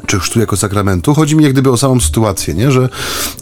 [0.08, 1.13] czy chrztu jako sakramentu.
[1.13, 2.72] Chodzi mi jak gdyby o samą sytuację, nie?
[2.72, 2.89] że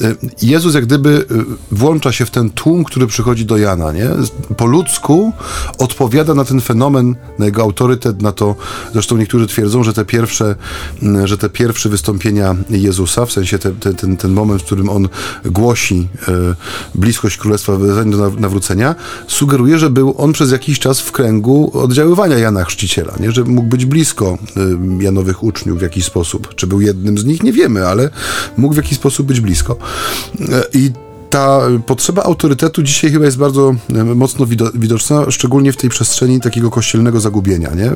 [0.01, 1.25] y, Jezus jak gdyby y,
[1.71, 3.91] włącza się w ten tłum, który przychodzi do Jana.
[3.91, 4.09] Nie?
[4.57, 5.33] Po ludzku
[5.77, 8.55] odpowiada na ten fenomen, na jego autorytet, na to,
[8.93, 10.55] zresztą niektórzy twierdzą, że te pierwsze,
[11.23, 15.09] że te pierwsze wystąpienia Jezusa, w sensie te, te, ten, ten moment, w którym on
[15.45, 16.31] głosi y,
[16.95, 18.95] bliskość Królestwa do naw- nawrócenia,
[19.27, 23.31] sugeruje, że był on przez jakiś czas w kręgu oddziaływania Jana Chrzciciela, nie?
[23.31, 24.37] że mógł być blisko
[24.99, 26.50] Janowych uczniów w jakiś sposób.
[26.55, 28.09] Czy był jednym z nich, nie wiemy, ale
[28.57, 29.77] mógł w jakiś sposób być blisko.
[30.39, 30.91] E, I
[31.31, 33.75] ta potrzeba autorytetu dzisiaj chyba jest bardzo
[34.15, 37.69] mocno wido- widoczna, szczególnie w tej przestrzeni takiego kościelnego zagubienia.
[37.75, 37.91] Nie?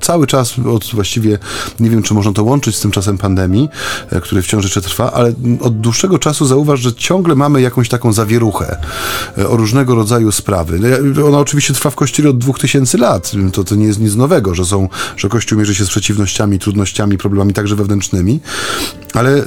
[0.00, 1.38] Cały czas, od właściwie,
[1.80, 3.68] nie wiem, czy można to łączyć z tym czasem pandemii,
[4.10, 8.12] e, który wciąż jeszcze trwa, ale od dłuższego czasu zauważ, że ciągle mamy jakąś taką
[8.12, 8.76] zawieruchę
[9.38, 10.80] e, o różnego rodzaju sprawy.
[11.16, 13.32] No, Ona oczywiście trwa w kościele od 2000 lat.
[13.52, 17.18] To, to nie jest nic nowego, że są, że Kościół mierzy się z przeciwnościami, trudnościami,
[17.18, 18.40] problemami także wewnętrznymi,
[19.14, 19.44] ale y,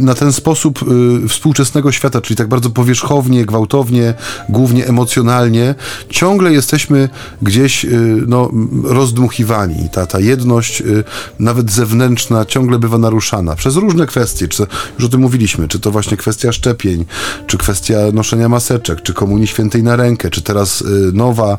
[0.00, 0.80] na ten sposób
[1.24, 4.14] y, współczesnego świata, czyli tak bardzo bardzo powierzchownie, gwałtownie,
[4.48, 5.74] głównie emocjonalnie,
[6.08, 7.08] ciągle jesteśmy
[7.42, 7.88] gdzieś y,
[8.26, 8.50] no,
[8.84, 9.88] rozdmuchiwani.
[9.92, 11.04] Ta, ta jedność, y,
[11.38, 14.48] nawet zewnętrzna, ciągle bywa naruszana przez różne kwestie.
[14.48, 14.66] Czy,
[14.98, 17.04] już o tym mówiliśmy, czy to właśnie kwestia szczepień,
[17.46, 21.58] czy kwestia noszenia maseczek, czy komunii świętej na rękę, czy teraz y, nowa,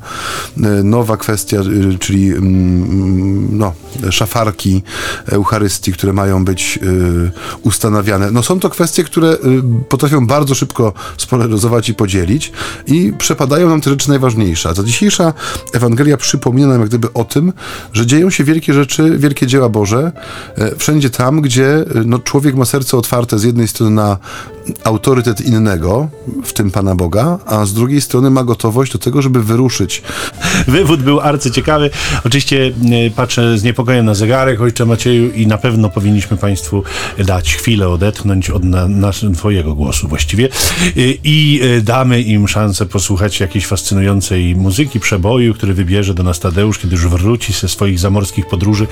[0.84, 1.58] nowa kwestia,
[2.00, 3.74] czyli mm, no,
[4.10, 4.84] szafarki
[5.32, 6.80] Eucharystii, które mają być
[7.64, 8.32] ustanawiane.
[8.32, 9.38] No są to kwestie, które
[9.90, 12.52] potrafią bardzo szybko spolaryzować i podzielić
[12.88, 14.70] i przepadają nam te rzeczy najważniejsze.
[14.70, 15.34] A ta dzisiejsza
[15.74, 17.54] Ewangelia przypomina nam jak gdyby o tym,
[17.94, 20.12] że dzieją się wielkie rzeczy, wielkie dzieła Boże,
[20.56, 24.18] e, wszędzie tam, gdzie e, no, człowiek ma serce otwarte z jednej strony na
[24.84, 26.10] autorytet innego,
[26.44, 30.02] w tym Pana Boga, a z drugiej strony ma gotowość do tego, żeby wyruszyć.
[30.68, 31.90] Wywód był arcyciekawy.
[32.26, 32.72] Oczywiście
[33.08, 36.84] e, patrzę z niepokojem na zegarek, ojcze Macieju, i na pewno powinniśmy Państwu
[37.26, 40.50] dać chwilę odetchnąć od na, na Twojego głosu właściwie
[41.24, 46.96] i damy im szansę posłuchać jakiejś fascynującej muzyki, przeboju, który wybierze do nas Tadeusz, kiedy
[46.96, 48.88] już wróci ze swoich zamorskich podróży.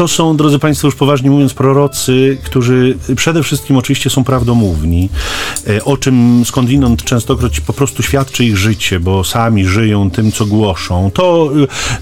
[0.00, 5.08] To są, drodzy Państwo, już poważnie mówiąc, prorocy, którzy przede wszystkim oczywiście są prawdomówni,
[5.68, 10.46] e, o czym skądinąd częstokroć po prostu świadczy ich życie, bo sami żyją tym, co
[10.46, 11.10] głoszą.
[11.14, 11.50] To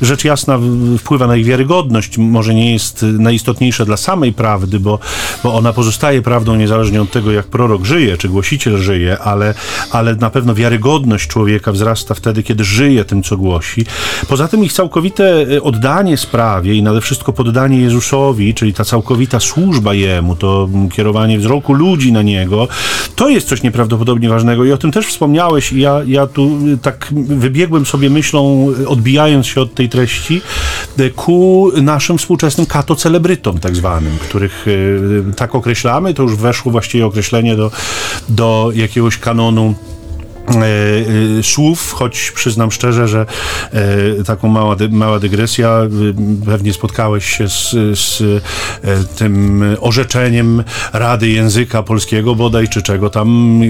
[0.00, 0.58] e, rzecz jasna
[0.98, 4.98] wpływa na ich wiarygodność, może nie jest najistotniejsze dla samej prawdy, bo,
[5.44, 9.54] bo ona pozostaje prawdą niezależnie od tego, jak prorok żyje, czy głosiciel żyje, ale,
[9.90, 13.86] ale na pewno wiarygodność człowieka wzrasta wtedy, kiedy żyje tym, co głosi.
[14.28, 19.40] Poza tym ich całkowite e, oddanie sprawie i nade wszystko poddanie Jezusowi, czyli ta całkowita
[19.40, 22.68] służba Jemu, to kierowanie wzroku ludzi na Niego,
[23.16, 24.64] to jest coś nieprawdopodobnie ważnego.
[24.64, 26.50] I o tym też wspomniałeś i ja, ja tu
[26.82, 30.40] tak wybiegłem sobie myślą, odbijając się od tej treści,
[31.16, 34.66] ku naszym współczesnym katocelebrytom tak zwanym, których
[35.36, 37.70] tak określamy, to już weszło właściwie określenie do,
[38.28, 39.74] do jakiegoś kanonu
[41.42, 43.26] słów, choć przyznam szczerze, że
[44.20, 45.80] e, taką mała, mała dygresja,
[46.46, 48.22] pewnie spotkałeś się z, z
[49.16, 53.60] tym orzeczeniem Rady Języka Polskiego bodaj, czy czego tam,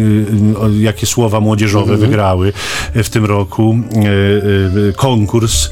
[0.80, 2.00] jakie słowa młodzieżowe mhm.
[2.00, 2.52] wygrały
[2.94, 3.78] w tym roku
[4.96, 5.70] konkurs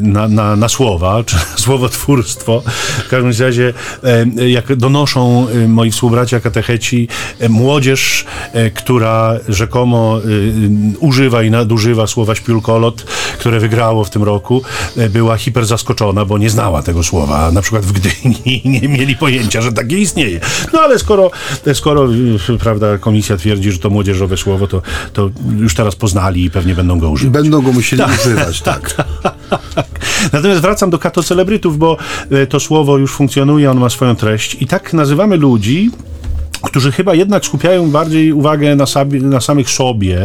[0.00, 2.62] na, na, na słowa, czy słowotwórstwo.
[3.04, 3.72] W każdym razie,
[4.48, 7.08] jak donoszą moi współbracia katecheci,
[7.48, 8.24] młodzież,
[8.74, 10.19] która rzekomo
[11.00, 13.02] używa i nadużywa słowa śpiulkolot,
[13.38, 14.62] które wygrało w tym roku,
[14.98, 17.50] y, była hiper zaskoczona, bo nie znała tego słowa.
[17.52, 20.40] Na przykład w Gdyni nie mieli pojęcia, że takie istnieje.
[20.72, 21.30] No ale skoro,
[21.74, 22.08] skoro
[22.50, 26.74] y, prawda, komisja twierdzi, że to młodzieżowe słowo, to, to już teraz poznali i pewnie
[26.74, 27.42] będą go używać.
[27.42, 28.94] Będą go musieli używać, tak.
[30.32, 31.96] Natomiast wracam do katocelebrytów, bo
[32.30, 35.90] e, to słowo już funkcjonuje, on ma swoją treść i tak nazywamy ludzi,
[36.62, 38.84] którzy chyba jednak skupiają bardziej uwagę na,
[39.22, 40.20] na samych sobie,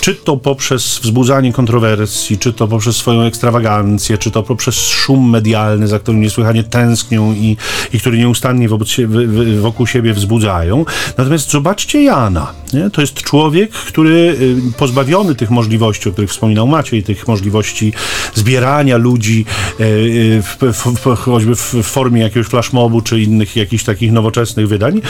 [0.00, 5.88] czy to poprzez wzbudzanie kontrowersji, czy to poprzez swoją ekstrawagancję, czy to poprzez szum medialny,
[5.88, 7.56] za którym niesłychanie tęsknią i,
[7.92, 9.08] i który nieustannie wobec sie,
[9.60, 10.84] wokół siebie wzbudzają.
[11.18, 12.52] Natomiast zobaczcie Jana.
[12.72, 12.90] Nie?
[12.90, 17.92] To jest człowiek, który y, pozbawiony tych możliwości, o których wspominał Maciej, tych możliwości
[18.34, 19.44] zbierania ludzi
[19.80, 25.00] y, y, w, w, choćby w formie jakiegoś flashmobu, czy innych jakichś takich nowoczesnych wydań,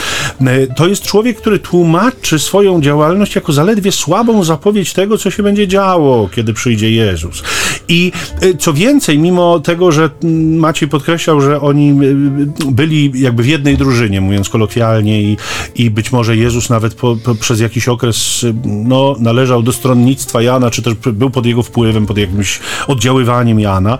[0.75, 5.67] to jest człowiek, który tłumaczy swoją działalność jako zaledwie słabą zapowiedź tego, co się będzie
[5.67, 7.43] działo, kiedy przyjdzie Jezus.
[7.87, 8.11] I
[8.43, 13.47] y, co więcej, mimo tego, że mm, Maciej podkreślał, że oni y, byli jakby w
[13.47, 15.37] jednej drużynie, mówiąc kolokwialnie, i,
[15.75, 20.41] i być może Jezus nawet po, po, przez jakiś okres y, no, należał do stronnictwa
[20.41, 23.97] Jana, czy też był pod jego wpływem, pod jakimś oddziaływaniem Jana,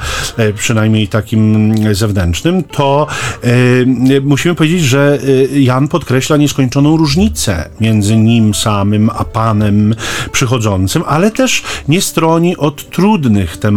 [0.55, 3.07] przynajmniej takim mm, zewnętrznym, to
[3.43, 5.19] e, musimy powiedzieć, że
[5.53, 9.95] Jan podkreśla nieskończoną różnicę między nim samym a Panem
[10.31, 13.74] przychodzącym, ale też nie stroni od trudnych tematów.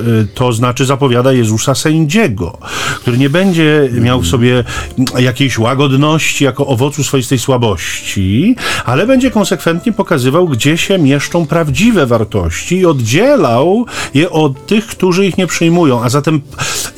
[0.00, 2.58] Y, to znaczy zapowiada Jezusa sędziego,
[3.00, 4.64] który nie będzie miał w sobie
[5.18, 12.76] jakiejś łagodności jako owocu swoistej słabości, ale będzie konsekwentnie pokazywał, gdzie się mieszczą prawdziwe wartości
[12.76, 16.02] i oddzielał je od tych, którzy ich nie przyjmują.
[16.02, 16.40] A zatem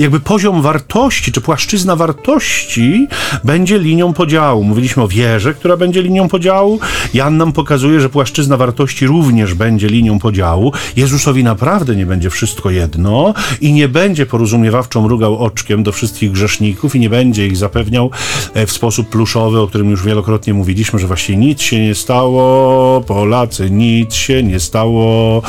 [0.00, 3.08] jakby poziom wartości, czy płaszczyzna wartości
[3.44, 4.64] będzie linią podziału.
[4.64, 6.80] Mówiliśmy o wierze, która będzie linią podziału.
[7.14, 10.72] Jan nam pokazuje, że płaszczyzna wartości również będzie linią podziału.
[10.96, 16.96] Jezusowi naprawdę nie będzie wszystko jedno i nie będzie porozumiewawczo mrugał oczkiem do wszystkich grzeszników
[16.96, 18.10] i nie będzie ich zapewniał
[18.54, 23.00] e, w sposób pluszowy, o którym już wielokrotnie mówiliśmy, że właśnie nic się nie stało,
[23.00, 25.42] Polacy, nic się nie stało.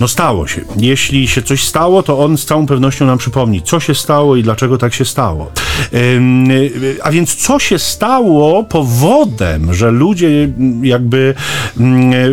[0.00, 0.60] No stało się.
[0.76, 4.42] Jeśli się coś stało, to on z całą pewnością nam przypomni, co się stało i
[4.42, 5.52] dlaczego tak się stało.
[7.02, 10.48] A więc co się stało powodem, że ludzie
[10.82, 11.34] jakby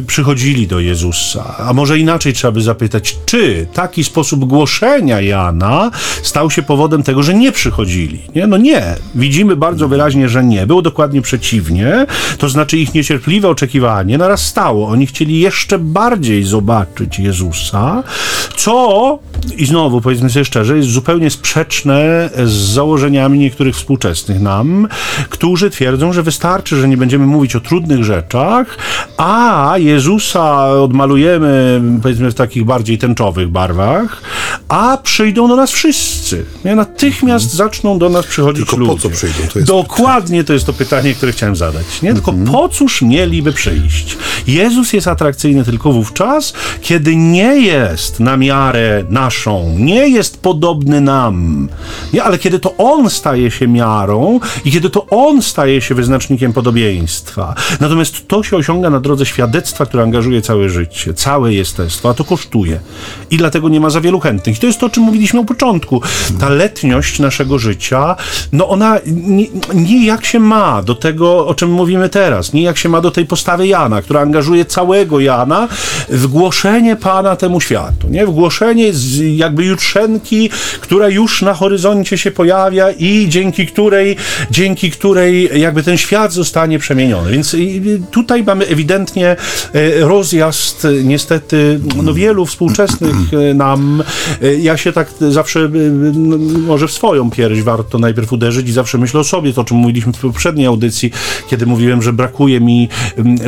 [0.07, 1.55] przychodzili do Jezusa?
[1.57, 5.91] A może inaczej trzeba by zapytać, czy taki sposób głoszenia Jana
[6.23, 8.19] stał się powodem tego, że nie przychodzili?
[8.35, 8.47] Nie?
[8.47, 8.95] No nie.
[9.15, 10.67] Widzimy bardzo wyraźnie, że nie.
[10.67, 12.05] Było dokładnie przeciwnie.
[12.37, 14.87] To znaczy ich niecierpliwe oczekiwanie narastało.
[14.87, 17.48] Oni chcieli jeszcze bardziej zobaczyć Jezusa,
[18.55, 19.19] co,
[19.57, 24.87] i znowu powiedzmy sobie szczerze, jest zupełnie sprzeczne z założeniami niektórych współczesnych nam,
[25.29, 28.77] którzy twierdzą, że wystarczy, że nie będziemy mówić o trudnych rzeczach,
[29.17, 34.21] a Jezusa odmalujemy, powiedzmy, w takich bardziej tęczowych barwach,
[34.67, 36.45] a przyjdą do nas wszyscy.
[36.65, 36.75] Nie?
[36.75, 38.93] Natychmiast zaczną do nas przychodzić Tylko ludzie.
[38.93, 39.35] po co przyjdą?
[39.53, 42.01] To Dokładnie to jest to pytanie, które chciałem zadać.
[42.01, 42.13] Nie?
[42.13, 42.51] Tylko mhm.
[42.51, 44.17] po cóż mieliby przyjść?
[44.47, 51.69] Jezus jest atrakcyjny tylko wówczas, kiedy nie jest na miarę naszą, nie jest podobny nam,
[52.13, 52.23] nie?
[52.23, 57.55] ale kiedy to On staje się miarą i kiedy to on staje się wyznacznikiem podobieństwa.
[57.79, 62.23] Natomiast to się osiąga na drodze świadectwa, które angażuje całe życie, całe jestestwo, a to
[62.23, 62.79] kosztuje.
[63.31, 64.57] I dlatego nie ma za wielu chętnych.
[64.57, 66.01] I to jest to, o czym mówiliśmy u początku.
[66.39, 68.15] Ta letniość naszego życia,
[68.51, 72.77] no ona nie, nie jak się ma do tego, o czym mówimy teraz, nie jak
[72.77, 75.67] się ma do tej postawy Jana, która angażuje całego Jana
[76.09, 78.25] w głoszenie Pana temu światu, nie?
[78.25, 80.49] W głoszenie z jakby jutrzenki,
[80.81, 84.15] która już na horyzoncie się pojawia i dzięki której,
[84.51, 87.31] dzięki której jakby ten świat zostanie przemieniony.
[87.31, 87.55] Więc
[88.11, 89.35] tutaj mamy ewidentnie
[89.73, 94.03] e, rozjazd niestety no, wielu współczesnych e, nam.
[94.41, 95.69] E, ja się tak zawsze,
[96.13, 96.37] no,
[96.67, 99.77] może w swoją pierś warto najpierw uderzyć i zawsze myślę o sobie, to o czym
[99.77, 101.11] mówiliśmy w poprzedniej audycji,
[101.49, 102.89] kiedy mówiłem, że brakuje mi,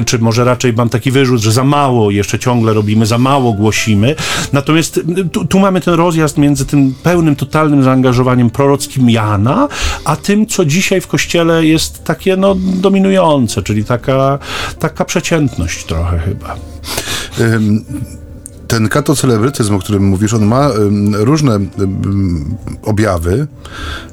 [0.05, 4.15] czy może raczej mam taki wyrzut, że za mało jeszcze ciągle robimy, za mało głosimy.
[4.53, 4.99] Natomiast
[5.31, 9.67] tu, tu mamy ten rozjazd między tym pełnym, totalnym zaangażowaniem prorockim Jana,
[10.05, 14.39] a tym, co dzisiaj w kościele jest takie no, dominujące, czyli taka,
[14.79, 16.55] taka przeciętność trochę chyba.
[18.71, 20.69] Ten katocelebrytyzm, o którym mówisz, on ma
[21.13, 21.59] różne
[22.83, 23.47] objawy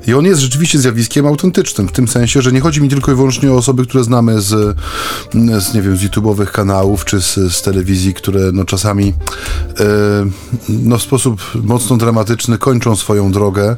[0.07, 3.15] i on jest rzeczywiście zjawiskiem autentycznym, w tym sensie, że nie chodzi mi tylko i
[3.15, 4.77] wyłącznie o osoby, które znamy z,
[5.59, 9.15] z nie wiem, z YouTube'owych kanałów, czy z, z telewizji, które no czasami
[9.81, 9.85] e,
[10.69, 13.77] no w sposób mocno dramatyczny kończą swoją drogę,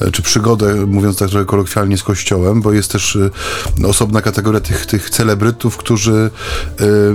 [0.00, 3.18] e, czy przygodę, mówiąc tak trochę kolokwialnie, z Kościołem, bo jest też
[3.82, 6.30] e, osobna kategoria tych, tych celebrytów, którzy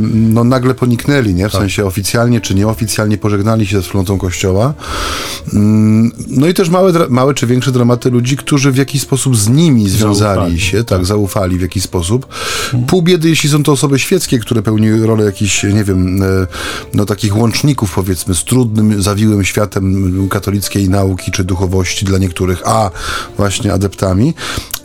[0.02, 1.50] no nagle poniknęli, nie?
[1.50, 1.62] W tak.
[1.62, 4.74] sensie oficjalnie czy nieoficjalnie pożegnali się ze wspólnotą Kościoła.
[5.54, 9.50] Mm, no i też małe, małe czy większe dramaty ludzi, którzy w jakiś sposób z
[9.50, 10.60] nimi związali zaufali.
[10.60, 12.28] się, tak, tak, zaufali w jakiś sposób.
[12.88, 16.48] Pół biedy, jeśli są to osoby świeckie, które pełniły rolę jakichś, nie wiem, e,
[16.94, 22.92] no takich łączników, powiedzmy, z trudnym, zawiłym światem katolickiej nauki czy duchowości dla niektórych, a
[23.38, 24.34] właśnie adeptami.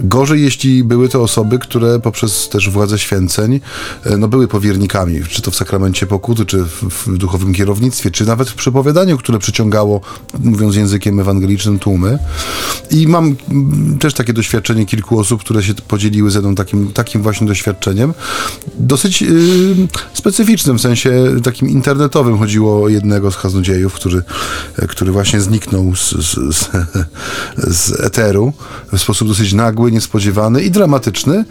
[0.01, 3.61] Gorzej, jeśli były to osoby, które poprzez też władzę święceń,
[4.05, 8.27] e, no były powiernikami, czy to w sakramencie pokuty, czy w, w duchowym kierownictwie, czy
[8.27, 10.01] nawet w przepowiadaniu, które przyciągało,
[10.38, 12.19] mówiąc językiem ewangelicznym, tłumy.
[12.90, 13.37] I mam
[14.01, 18.15] też takie doświadczenie kilku osób, które się podzieliły ze mną takim, takim właśnie doświadczeniem.
[18.79, 19.31] Dosyć yy,
[20.15, 22.38] specyficznym, w sensie takim internetowym.
[22.38, 24.23] Chodziło o jednego z kaznodziejów, który,
[24.88, 26.71] który właśnie zniknął z, z, z,
[27.77, 28.53] z eteru
[28.92, 31.45] w sposób dosyć nagły, niespodziewany i dramatyczny.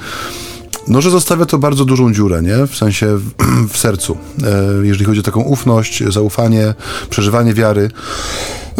[0.87, 2.67] No, że zostawia to bardzo dużą dziurę, nie?
[2.67, 3.31] W sensie w,
[3.73, 4.17] w sercu.
[4.43, 6.73] E, jeżeli chodzi o taką ufność, zaufanie,
[7.09, 7.89] przeżywanie wiary.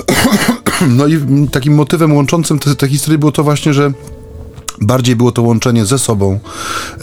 [0.88, 1.20] No i
[1.52, 3.94] takim motywem łączącym te, te historie było to właśnie, że
[4.86, 6.40] Bardziej było to łączenie ze sobą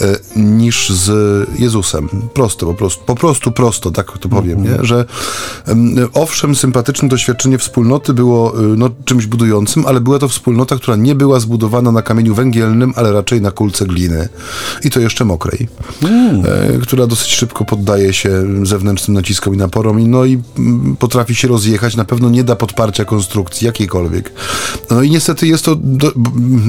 [0.00, 1.10] e, niż z
[1.58, 2.08] Jezusem.
[2.34, 4.80] Prosto, po prostu, po prostu prosto, tak to powiem, mm -hmm.
[4.80, 4.86] nie?
[4.86, 5.04] że
[5.68, 5.74] e,
[6.14, 11.14] owszem, sympatyczne doświadczenie wspólnoty było e, no, czymś budującym, ale była to wspólnota, która nie
[11.14, 14.28] była zbudowana na kamieniu węgielnym, ale raczej na kulce gliny.
[14.84, 15.68] I to jeszcze mokrej,
[16.02, 16.42] mm.
[16.46, 18.30] e, która dosyć szybko poddaje się
[18.62, 21.96] zewnętrznym naciskom i naporom i, no, i m, potrafi się rozjechać.
[21.96, 24.32] Na pewno nie da podparcia konstrukcji jakiejkolwiek.
[24.90, 26.12] No i niestety jest to do,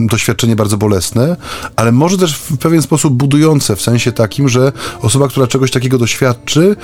[0.08, 1.38] doświadczenie bardzo bolesne bolesne,
[1.76, 4.72] ale może też w pewien sposób budujące, w sensie takim, że
[5.02, 6.76] osoba, która czegoś takiego doświadczy,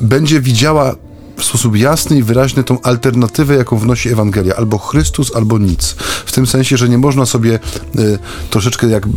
[0.00, 0.94] będzie widziała
[1.36, 4.56] w sposób jasny i wyraźny tą alternatywę, jaką wnosi Ewangelia.
[4.56, 5.96] Albo Chrystus, albo nic.
[6.26, 7.58] W tym sensie, że nie można sobie
[7.98, 8.18] y,
[8.50, 9.10] troszeczkę jak y,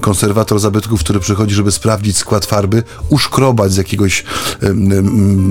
[0.00, 4.24] konserwator zabytków, który przychodzi, żeby sprawdzić skład farby, uszkrobać z jakiegoś
[4.62, 4.74] y, y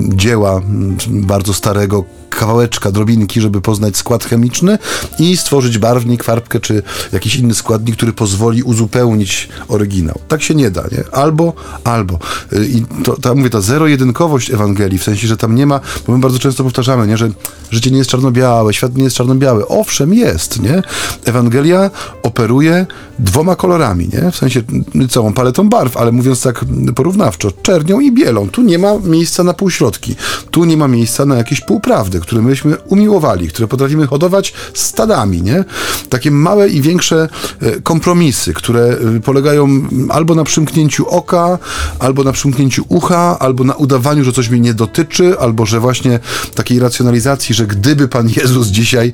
[0.08, 0.60] dzieła
[1.08, 2.04] bardzo starego,
[2.36, 4.78] kawałeczka, drobinki, żeby poznać skład chemiczny
[5.18, 10.18] i stworzyć barwnik, farbkę czy jakiś inny składnik, który pozwoli uzupełnić oryginał.
[10.28, 11.04] Tak się nie da, nie?
[11.12, 11.52] Albo,
[11.84, 12.18] albo.
[12.52, 16.12] Y, I to, to mówię, ta zero-jedynkowość Ewangelii, w sensie, że tam nie ma, bo
[16.12, 17.30] my bardzo często powtarzamy, nie, że
[17.70, 19.68] życie nie jest czarno-białe, świat nie jest czarno-biały.
[19.68, 20.82] Owszem, jest, nie?
[21.24, 21.90] Ewangelia
[22.22, 22.86] operuje
[23.18, 24.30] dwoma kolorami, nie?
[24.30, 24.62] W sensie
[25.10, 26.64] całą paletą barw, ale mówiąc tak
[26.94, 28.48] porównawczo, czernią i bielą.
[28.48, 30.16] Tu nie ma miejsca na półśrodki.
[30.50, 35.64] Tu nie ma miejsca na jakieś półprawdy, które myśmy umiłowali, które potrafimy hodować stadami, nie?
[36.08, 37.28] Takie małe i większe
[37.60, 39.68] e, kompromisy, które e, polegają
[40.08, 41.58] albo na przymknięciu oka,
[41.98, 46.20] albo na przymknięciu ucha, albo na udawaniu, że coś mnie nie dotyczy, albo że właśnie
[46.54, 49.12] takiej racjonalizacji, że gdyby Pan Jezus dzisiaj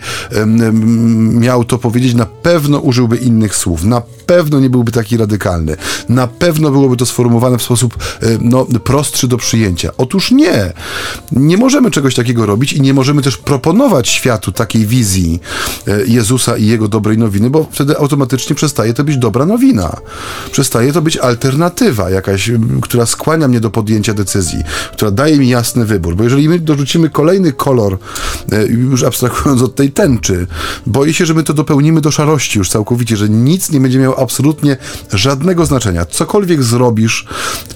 [1.32, 5.76] miał to powiedzieć, na pewno użyłby innych słów, na pewno nie byłby taki radykalny,
[6.08, 9.90] na pewno byłoby to sformułowane w sposób e, no, prostszy do przyjęcia.
[9.98, 10.72] Otóż nie.
[11.32, 15.40] Nie możemy czegoś takiego robić i nie możemy też proponować światu takiej wizji
[15.88, 19.96] e, Jezusa i jego dobrej nowiny, bo wtedy automatycznie przestaje to być dobra nowina.
[20.52, 22.50] Przestaje to być alternatywa jakaś,
[22.82, 24.58] która skłania mnie do podjęcia decyzji,
[24.92, 26.16] która daje mi jasny wybór.
[26.16, 27.98] Bo jeżeli my dorzucimy kolejny kolor,
[28.52, 30.46] e, już abstrahując od tej tęczy,
[30.86, 34.15] boję się, że my to dopełnimy do szarości już całkowicie, że nic nie będzie miało
[34.16, 34.76] absolutnie
[35.12, 36.06] żadnego znaczenia.
[36.06, 37.26] Cokolwiek zrobisz,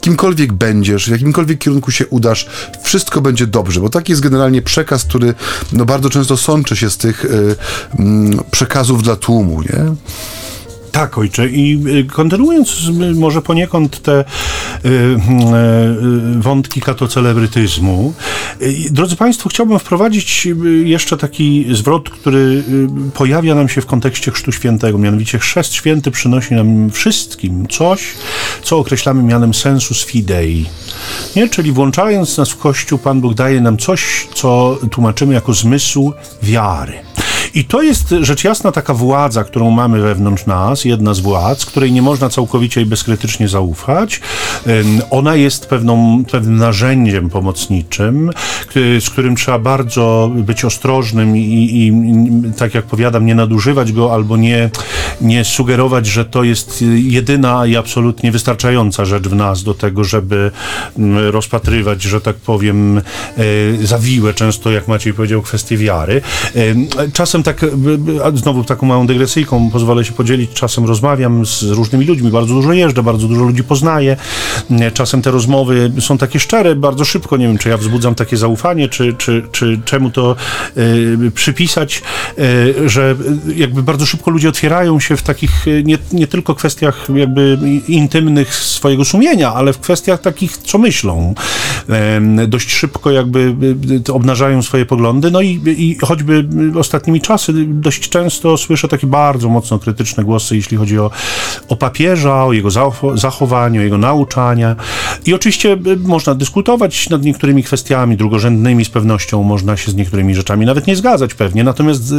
[0.01, 2.47] kimkolwiek będziesz, w jakimkolwiek kierunku się udasz,
[2.83, 5.35] wszystko będzie dobrze, bo taki jest generalnie przekaz, który
[5.73, 7.57] no, bardzo często sączy się z tych y, y,
[8.51, 9.95] przekazów dla tłumu, nie?
[10.93, 11.49] Tak, ojcze.
[11.49, 18.30] I y, kontynuując y, może poniekąd te y, y, wątki katocelebrytyzmu, y,
[18.91, 20.49] drodzy Państwo, chciałbym wprowadzić
[20.85, 22.65] jeszcze taki zwrot, który
[23.15, 24.99] pojawia nam się w kontekście Chrztu Świętego.
[24.99, 28.01] Mianowicie Chrzest Święty przynosi nam wszystkim coś,
[28.63, 30.67] co określamy mianem sensus fidei.
[31.37, 31.49] Nie?
[31.49, 36.93] Czyli włączając nas w Kościół, Pan Bóg daje nam coś, co tłumaczymy jako zmysł wiary.
[37.55, 41.93] I to jest rzecz jasna taka władza, którą mamy wewnątrz nas, jedna z władz, której
[41.93, 44.21] nie można całkowicie i bezkrytycznie zaufać.
[45.11, 48.31] Ona jest pewną, pewnym narzędziem pomocniczym,
[49.01, 51.93] z którym trzeba bardzo być ostrożnym i, i
[52.59, 54.71] tak jak powiadam, nie nadużywać go albo nie,
[55.21, 60.51] nie sugerować, że to jest jedyna i absolutnie wystarczająca rzecz w nas do tego, żeby
[61.31, 63.03] rozpatrywać, że tak powiem, e,
[63.83, 66.21] zawiłe często, jak Maciej powiedział, kwestie wiary.
[67.13, 67.61] Czasem tak,
[68.35, 73.03] znowu taką małą dygresyjką pozwolę się podzielić, czasem rozmawiam z różnymi ludźmi, bardzo dużo jeżdżę,
[73.03, 74.17] bardzo dużo ludzi poznaję.
[74.95, 78.89] Czasem te rozmowy są takie szczere, bardzo szybko, nie wiem, czy ja wzbudzam takie zaufanie,
[78.89, 80.37] czy, czy, czy czemu to
[80.77, 82.03] y, przypisać,
[82.39, 83.17] y, że
[83.57, 89.05] jakby bardzo szybko ludzie otwierają się w takich nie, nie tylko kwestiach jakby intymnych swojego
[89.05, 91.35] sumienia, ale w kwestiach takich, co myślą.
[92.43, 93.55] Y, dość szybko jakby
[94.13, 97.30] obnażają swoje poglądy, no i, i choćby ostatnimi czasy
[97.67, 101.11] dość często słyszę takie bardzo mocno krytyczne głosy, jeśli chodzi o,
[101.69, 102.71] o papieża, o jego
[103.15, 104.77] zachowaniu, o jego nauczania.
[105.27, 110.35] I oczywiście y, można dyskutować nad niektórymi kwestiami drugorzędnymi, z pewnością można się z niektórymi
[110.35, 111.65] rzeczami nawet nie zgadzać pewnie.
[111.65, 112.15] Natomiast y,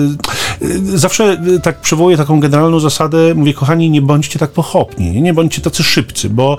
[0.84, 5.84] zawsze tak przywołuję taką generalną zasadę, mówię, kochani, nie bądźcie tak pochopni, nie bądźcie tacy
[5.84, 6.57] szybcy, bo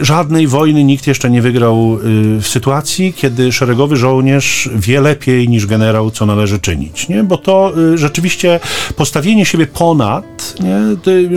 [0.00, 1.98] żadnej wojny nikt jeszcze nie wygrał
[2.40, 7.24] w sytuacji, kiedy szeregowy żołnierz wie lepiej niż generał, co należy czynić, nie?
[7.24, 8.60] Bo to rzeczywiście
[8.96, 10.78] postawienie siebie ponad, nie?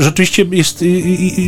[0.02, 0.86] rzeczywiście jest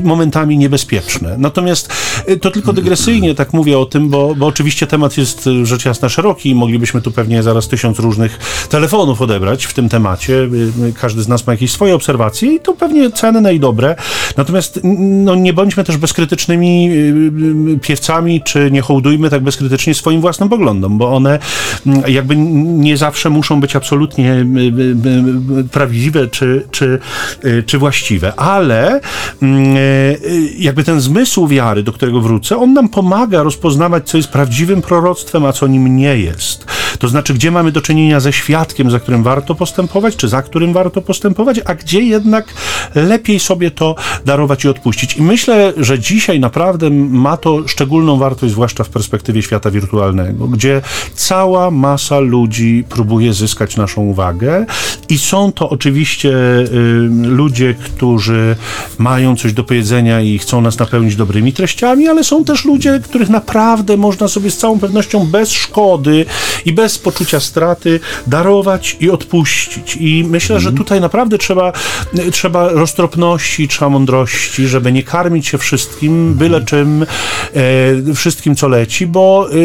[0.03, 1.35] momentami niebezpieczne.
[1.37, 1.93] Natomiast
[2.41, 6.49] to tylko dygresyjnie tak mówię o tym, bo, bo oczywiście temat jest rzecz jasna szeroki
[6.49, 10.49] i moglibyśmy tu pewnie zaraz tysiąc różnych telefonów odebrać w tym temacie.
[10.95, 13.95] Każdy z nas ma jakieś swoje obserwacje i to pewnie cenne i dobre.
[14.37, 16.89] Natomiast no, nie bądźmy też bezkrytycznymi
[17.81, 21.39] piewcami, czy nie hołdujmy tak bezkrytycznie swoim własnym poglądom, bo one
[22.07, 24.45] jakby nie zawsze muszą być absolutnie
[25.71, 26.99] prawdziwe czy, czy,
[27.65, 29.01] czy właściwe, ale
[30.57, 35.45] jakby ten zmysł wiary, do którego wrócę, on nam pomaga rozpoznawać, co jest prawdziwym proroctwem,
[35.45, 36.65] a co nim nie jest.
[36.99, 40.73] To znaczy, gdzie mamy do czynienia ze świadkiem, za którym warto postępować, czy za którym
[40.73, 42.45] warto postępować, a gdzie jednak
[42.95, 43.95] lepiej sobie to
[44.25, 45.17] darować i odpuścić.
[45.17, 50.81] I myślę, że dzisiaj naprawdę ma to szczególną wartość, zwłaszcza w perspektywie świata wirtualnego, gdzie
[51.15, 54.65] cała masa ludzi próbuje zyskać naszą uwagę
[55.09, 56.67] i są to oczywiście y,
[57.23, 58.55] ludzie, którzy
[58.97, 63.29] mają coś do powiedzenia i chcą nas napełnić dobrymi treściami, ale są też ludzie, których
[63.29, 66.25] naprawdę można sobie z całą pewnością bez szkody
[66.65, 69.97] i bez poczucia straty darować i odpuścić.
[69.99, 70.77] I myślę, że mhm.
[70.77, 71.73] tutaj naprawdę trzeba,
[72.31, 77.05] trzeba roztropności, trzeba mądrości, żeby nie karmić się wszystkim, byle czym,
[77.53, 79.55] e, wszystkim co leci, bo e,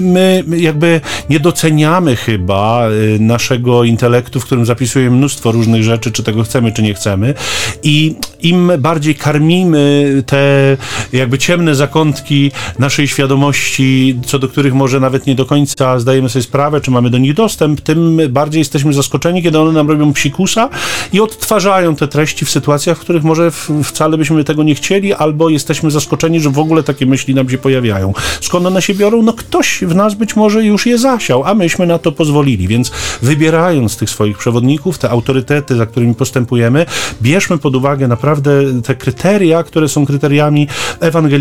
[0.00, 1.00] my jakby
[1.30, 6.72] nie doceniamy chyba e, naszego intelektu, w którym zapisujemy mnóstwo różnych rzeczy, czy tego chcemy,
[6.72, 7.34] czy nie chcemy.
[7.82, 10.76] I im bardziej karmimy te
[11.12, 16.42] jakby ciemne zakątki naszej świadomości, co do których może nawet nie do końca zdajemy sobie
[16.42, 20.68] sprawę, czy mamy do nich dostęp, tym bardziej jesteśmy zaskoczeni, kiedy one nam robią psikusa
[21.12, 23.50] i odtwarzają te treści w sytuacjach, w których może
[23.84, 27.58] wcale byśmy tego nie chcieli, albo jesteśmy zaskoczeni, że w ogóle takie myśli nam się
[27.58, 28.12] pojawiają.
[28.40, 29.22] Skąd one się biorą?
[29.22, 32.92] No ktoś w nas być może już je zasiał, a myśmy na to pozwolili, więc
[33.22, 36.86] wybierając tych swoich przewodników, te autorytety, za którymi postępujemy,
[37.22, 38.50] bierzmy pod uwagę naprawdę
[38.82, 40.68] te kryteria, które są kryteriami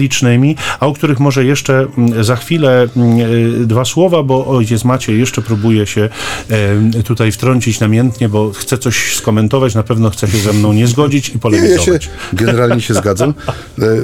[0.07, 3.19] ewangelicznymi, a o których może jeszcze mm, za chwilę mm,
[3.61, 6.09] e, dwa słowa, bo ojciec Maciej jeszcze próbuje się
[6.97, 10.87] e, tutaj wtrącić namiętnie, bo chce coś skomentować, na pewno chce się ze mną nie
[10.87, 11.87] zgodzić i polemizować.
[11.87, 13.33] Ja się generalnie się zgadzam.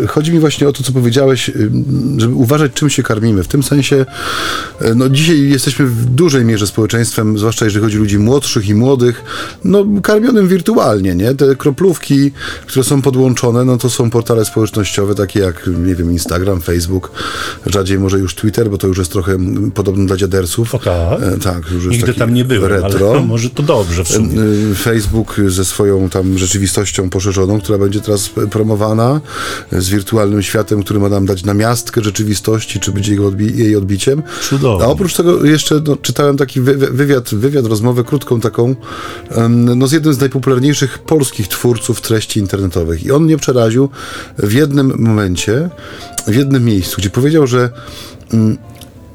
[0.03, 1.51] E, chodzi mi właśnie o to, co powiedziałeś,
[2.17, 3.43] żeby uważać, czym się karmimy.
[3.43, 4.05] W tym sensie,
[4.95, 9.23] no dzisiaj jesteśmy w dużej mierze społeczeństwem, zwłaszcza jeżeli chodzi o ludzi młodszych i młodych,
[9.63, 11.35] no karmionym wirtualnie, nie?
[11.35, 12.31] Te kroplówki,
[12.67, 17.11] które są podłączone, no to są portale społecznościowe, takie jak, nie wiem, Instagram, Facebook,
[17.65, 19.37] rzadziej może już Twitter, bo to już jest trochę
[19.73, 20.75] podobne dla dziadersów.
[20.75, 21.21] O tak?
[21.21, 23.11] E, tak, już Nigdy jest tam nie byłem, retro.
[23.11, 24.29] ale może to dobrze w sumie.
[24.71, 29.21] E, Facebook ze swoją tam rzeczywistością poszerzoną, która będzie teraz promowana,
[29.71, 34.23] z wirtualnym światem, który ma nam dać namiastkę rzeczywistości, czy będzie jego odbi jej odbiciem.
[34.49, 34.85] Cudownie.
[34.85, 38.75] A oprócz tego jeszcze no, czytałem taki wywiad, wywiad, rozmowę krótką taką,
[39.49, 43.05] no, z jednym z najpopularniejszych polskich twórców treści internetowych.
[43.05, 43.89] I on mnie przeraził
[44.37, 45.69] w jednym momencie,
[46.27, 47.69] w jednym miejscu, gdzie powiedział, że
[48.33, 48.57] mm,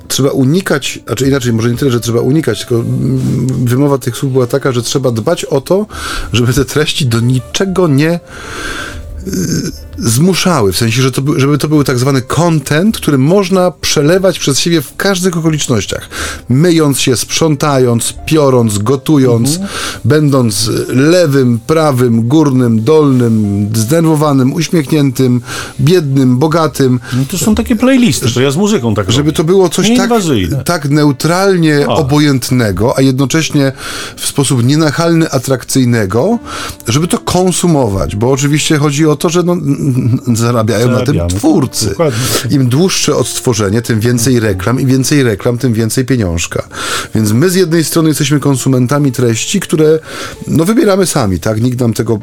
[0.09, 4.17] trzeba unikać, a czy inaczej, może nie tyle, że trzeba unikać, tylko mm, wymowa tych
[4.17, 5.87] słów była taka, że trzeba dbać o to,
[6.33, 8.21] żeby te treści do niczego nie
[9.99, 14.61] zmuszały, w sensie, że to, żeby to był tak zwany content, który można przelewać przez
[14.61, 16.09] siebie w każdych okolicznościach.
[16.49, 19.69] Myjąc się, sprzątając, piorąc, gotując, mhm.
[20.05, 25.41] będąc lewym, prawym, górnym, dolnym, zdenerwowanym, uśmiechniętym,
[25.81, 27.01] biednym, bogatym.
[27.13, 29.37] No to są takie playlisty, to ja z muzyką tak Żeby robię.
[29.37, 30.11] to było coś tak,
[30.65, 31.97] tak neutralnie o.
[31.97, 33.73] obojętnego, a jednocześnie
[34.17, 36.39] w sposób nienachalny, atrakcyjnego,
[36.87, 39.57] żeby to konsumować, bo oczywiście chodzi o to, że no,
[40.35, 41.89] zarabiają na tym twórcy.
[41.89, 42.21] Dokładnie.
[42.51, 46.69] Im dłuższe odtworzenie, tym więcej reklam i więcej reklam, tym więcej pieniążka.
[47.15, 49.99] Więc my z jednej strony jesteśmy konsumentami treści, które
[50.49, 51.63] no wybieramy sami, tak?
[51.63, 52.19] Nikt nam tego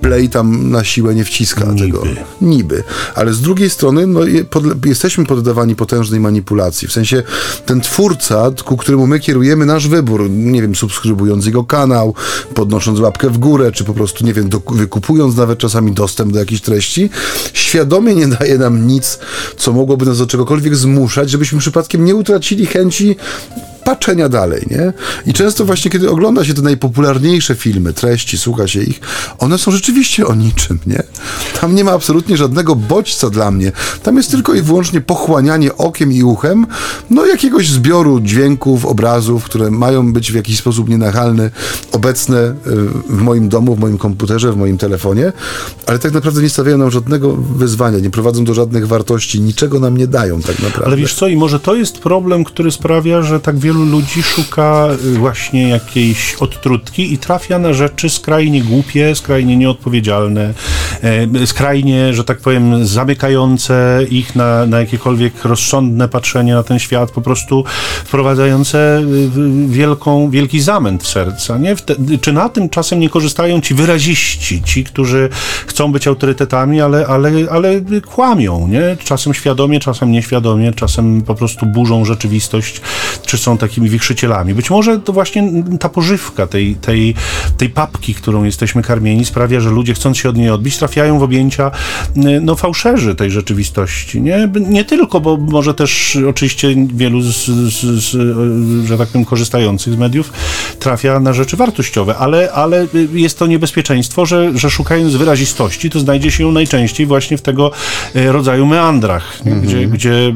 [0.00, 1.80] play tam na siłę nie wciska Niby.
[1.80, 2.02] tego.
[2.40, 2.82] Niby.
[3.14, 4.20] Ale z drugiej strony no,
[4.50, 6.88] pod, jesteśmy poddawani potężnej manipulacji.
[6.88, 7.22] W sensie
[7.66, 12.14] ten twórca, ku któremu my kierujemy nasz wybór, nie wiem, subskrybując jego kanał,
[12.54, 16.38] podnosząc łapkę w górę, czy po prostu, nie wiem, do, wykupując nawet czasami dostęp do
[16.38, 17.10] jakichś treści,
[17.52, 19.18] świadomie nie daje nam nic,
[19.56, 23.16] co mogłoby nas do czegokolwiek zmuszać, żebyśmy przypadkiem nie utracili chęci
[23.84, 24.92] patrzenia dalej, nie?
[25.26, 29.00] I często właśnie, kiedy ogląda się te najpopularniejsze filmy, treści, słucha się ich,
[29.38, 31.02] one są rzeczywiście o niczym, nie?
[31.60, 33.72] Tam nie ma absolutnie żadnego bodźca dla mnie.
[34.02, 36.66] Tam jest tylko i wyłącznie pochłanianie okiem i uchem,
[37.10, 41.50] no jakiegoś zbioru dźwięków, obrazów, które mają być w jakiś sposób nienachalny,
[41.92, 42.54] obecne y,
[43.08, 45.32] w moim domu, w moim komputerze, w moim telefonie,
[45.86, 49.96] ale tak naprawdę nie stawiają nam żadnego wyzwania, nie prowadzą do żadnych wartości, niczego nam
[49.96, 50.86] nie dają tak naprawdę.
[50.86, 54.88] Ale wiesz co, i może to jest problem, który sprawia, że tak wielu ludzi szuka
[55.04, 60.54] y, właśnie jakiejś odtrutki i trafia na rzeczy skrajnie głupie, skrajnie nieodpowiedzialne,
[61.02, 67.10] e, skrajnie, że tak powiem, zamykające ich na, na jakiekolwiek rozsądne patrzenie na ten świat,
[67.10, 67.64] po prostu
[68.04, 69.02] wprowadzające
[69.66, 71.58] wielką, wielki zamęt w serca.
[71.58, 71.76] Nie?
[72.20, 75.28] Czy na tym czasem nie korzystają ci wyraziści, ci, którzy
[75.66, 78.96] chcą być autorytetami, ale, ale, ale kłamią, nie?
[79.04, 82.80] czasem świadomie, czasem nieświadomie, czasem po prostu burzą rzeczywistość,
[83.26, 84.54] czy są takimi wichrzycielami.
[84.54, 87.14] Być może to właśnie ta pożywka tej, tej,
[87.56, 91.22] tej papki, którą jesteśmy karmieni, sprawia, że ludzie chcąc się od niej odbić, trafiają w
[91.22, 91.70] objęcia
[92.16, 94.20] no, fałszerzy tej rzeczywistości.
[94.20, 98.16] Nie, nie tylko, bo może też oczywiście wielu, z, z, z,
[98.86, 100.32] że tak powiem, korzystających z mediów
[100.78, 106.30] trafia na rzeczy wartościowe, ale, ale jest to niebezpieczeństwo, że, że szukając wyrazistości, to znajdzie
[106.30, 107.70] się ją najczęściej właśnie w tego
[108.14, 109.60] e, rodzaju meandrach, mhm.
[109.60, 110.30] gdzie, gdzie e,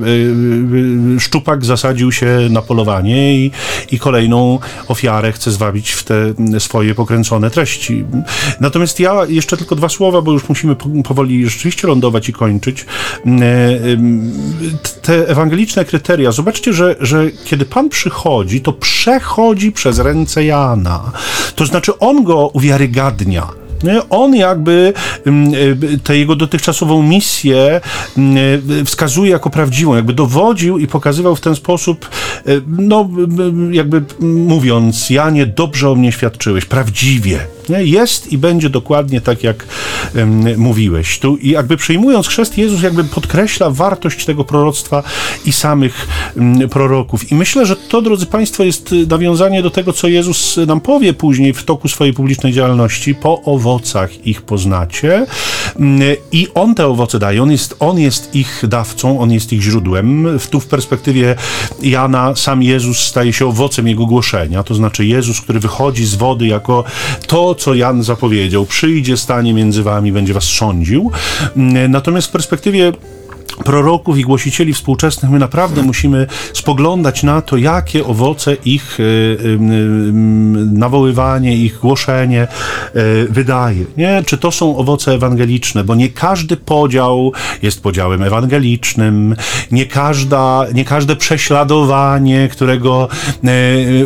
[1.16, 3.50] e, szczupak zasadził się na polowanie i,
[3.90, 4.58] i kolejną
[4.88, 8.04] ofiarę chce zwabić w te swoje pokręcone treści.
[8.60, 12.86] Natomiast ja jeszcze tylko dwa słowa, bo już musimy powoli rzeczywiście lądować i kończyć.
[15.02, 21.12] Te ewangeliczne kryteria, zobaczcie, że, że kiedy Pan przychodzi, to przechodzi przez ręce Jana.
[21.54, 23.63] To znaczy on go uwiarygadnia
[24.10, 24.92] on jakby
[25.26, 25.52] mm,
[25.94, 27.80] e, tę jego dotychczasową misję
[28.18, 28.36] mm,
[28.80, 32.08] e, wskazuje jako prawdziwą, jakby dowodził i pokazywał w ten sposób,
[32.46, 33.08] e, no
[33.70, 37.46] jakby mówiąc, Janie, dobrze o mnie świadczyłeś, prawdziwie.
[37.68, 39.66] Jest i będzie dokładnie tak, jak
[40.16, 41.18] um, mówiłeś.
[41.18, 45.02] Tu i jakby przyjmując chrzest, Jezus jakby podkreśla wartość tego proroctwa
[45.46, 46.06] i samych
[46.36, 47.32] um, proroków.
[47.32, 51.52] I myślę, że to, drodzy Państwo, jest nawiązanie do tego, co Jezus nam powie później
[51.52, 53.14] w toku swojej publicznej działalności.
[53.14, 55.26] Po owocach ich poznacie.
[55.76, 56.00] Um,
[56.32, 57.42] I On te owoce daje.
[57.42, 60.38] On jest, on jest ich dawcą, On jest ich źródłem.
[60.50, 61.36] Tu w perspektywie
[61.82, 64.62] Jana sam Jezus staje się owocem Jego głoszenia.
[64.62, 66.84] To znaczy Jezus, który wychodzi z wody jako
[67.26, 68.66] to, co Jan zapowiedział.
[68.66, 71.10] Przyjdzie, stanie między wami, będzie was sądził.
[71.56, 72.92] Mm, natomiast w perspektywie
[73.64, 79.58] proroków i głosicieli współczesnych, my naprawdę musimy spoglądać na to, jakie owoce ich y, y,
[80.72, 82.46] nawoływanie, ich głoszenie
[83.30, 83.84] wydaje.
[83.96, 84.22] Nie?
[84.26, 87.32] Czy to są owoce ewangeliczne, bo nie każdy podział
[87.62, 89.36] jest podziałem ewangelicznym,
[89.70, 93.08] nie, każda, nie każde prześladowanie, którego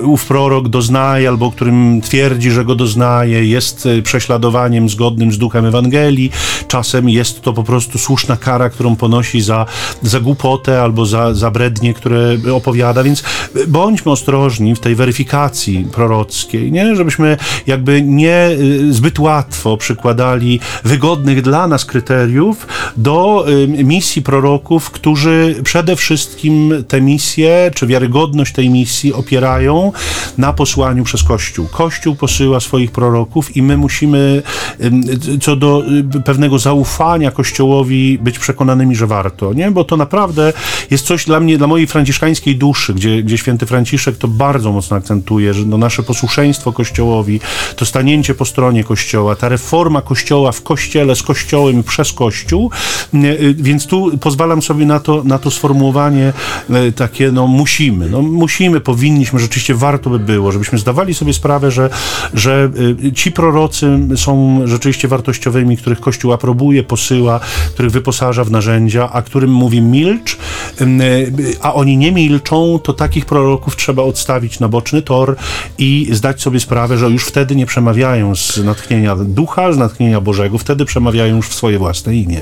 [0.03, 6.31] ów prorok doznaje, albo którym twierdzi, że go doznaje, jest prześladowaniem zgodnym z duchem Ewangelii.
[6.69, 9.67] Czasem jest to po prostu słuszna kara, którą ponosi za,
[10.03, 13.23] za głupotę albo za, za brednie, które opowiada, więc
[13.69, 16.97] bądźmy ostrożni w tej weryfikacji prorockiej, nie?
[16.97, 17.37] żebyśmy
[17.67, 22.67] jakby nie y, zbyt łatwo przykładali wygodnych dla nas kryteriów
[22.97, 29.93] do y, misji proroków, którzy przede wszystkim tę misję, czy wiarygodność tej misji opierają
[30.39, 31.67] na posłaniu przez Kościół.
[31.67, 34.43] Kościół posyła swoich proroków i my musimy
[35.41, 35.83] co do
[36.17, 39.71] y, pewnego zaufania Kościołowi być przekonanymi, że warto warto, nie?
[39.71, 40.53] Bo to naprawdę
[40.91, 44.97] jest coś dla mnie, dla mojej franciszkańskiej duszy, gdzie, gdzie święty Franciszek to bardzo mocno
[44.97, 47.41] akcentuje, że no nasze posłuszeństwo Kościołowi,
[47.77, 52.71] to stanięcie po stronie Kościoła, ta reforma Kościoła w Kościele, z Kościołem i przez Kościół,
[53.15, 56.33] y, więc tu pozwalam sobie na to, na to sformułowanie
[56.89, 61.71] y, takie, no musimy, no musimy, powinniśmy, rzeczywiście warto by było, żebyśmy zdawali sobie sprawę,
[61.71, 61.91] że,
[62.35, 62.71] że
[63.05, 67.41] y, ci prorocy są rzeczywiście wartościowymi, których Kościół aprobuje, posyła,
[67.75, 70.39] których wyposaża w narzędzia, a którym mówi milcz,
[71.61, 75.37] a oni nie milczą, to takich proroków trzeba odstawić na boczny tor
[75.79, 80.59] i zdać sobie sprawę, że już wtedy nie przemawiają z natchnienia ducha, z natchnienia Bożego,
[80.59, 82.41] wtedy przemawiają już w swoje własne imię.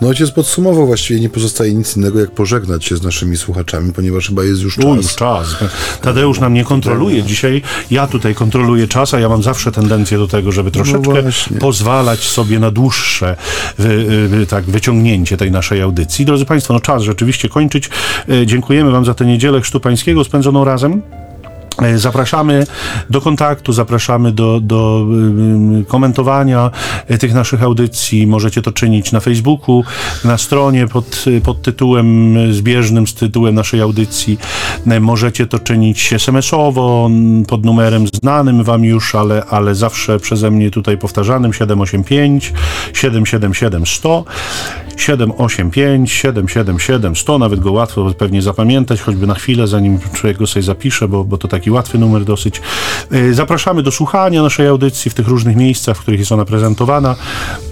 [0.00, 4.28] No ojciec podsumował, właściwie nie pozostaje nic innego, jak pożegnać się z naszymi słuchaczami, ponieważ
[4.28, 4.84] chyba jest już czas.
[4.84, 5.56] U, już czas.
[6.02, 7.22] Tadeusz nam nie kontroluje.
[7.22, 11.58] Dzisiaj ja tutaj kontroluję czas, a ja mam zawsze tendencję do tego, żeby troszeczkę no
[11.60, 13.36] pozwalać sobie na dłuższe
[13.78, 16.24] wy, wy, tak, wyciągnięcie tej naszej audycji.
[16.24, 17.90] Drodzy Państwo, no czas rzeczywiście kończyć.
[18.28, 21.02] E, dziękujemy Wam za tę niedzielę chrztu pańskiego spędzoną razem.
[21.82, 22.66] E, zapraszamy
[23.10, 25.06] do kontaktu, zapraszamy do, do
[25.88, 26.70] komentowania
[27.06, 28.26] e, tych naszych audycji.
[28.26, 29.84] Możecie to czynić na Facebooku,
[30.24, 34.38] na stronie pod, pod tytułem zbieżnym z tytułem naszej audycji.
[34.86, 37.10] E, możecie to czynić SMS-owo
[37.48, 42.52] pod numerem znanym Wam już, ale, ale zawsze przeze mnie tutaj powtarzanym 785
[42.92, 44.24] 777 100.
[44.96, 50.62] 785 777 100, nawet go łatwo pewnie zapamiętać, choćby na chwilę, zanim człowiek go sobie
[50.62, 52.60] zapisze, bo, bo to taki łatwy numer dosyć.
[53.10, 57.16] E, zapraszamy do słuchania naszej audycji w tych różnych miejscach, w których jest ona prezentowana.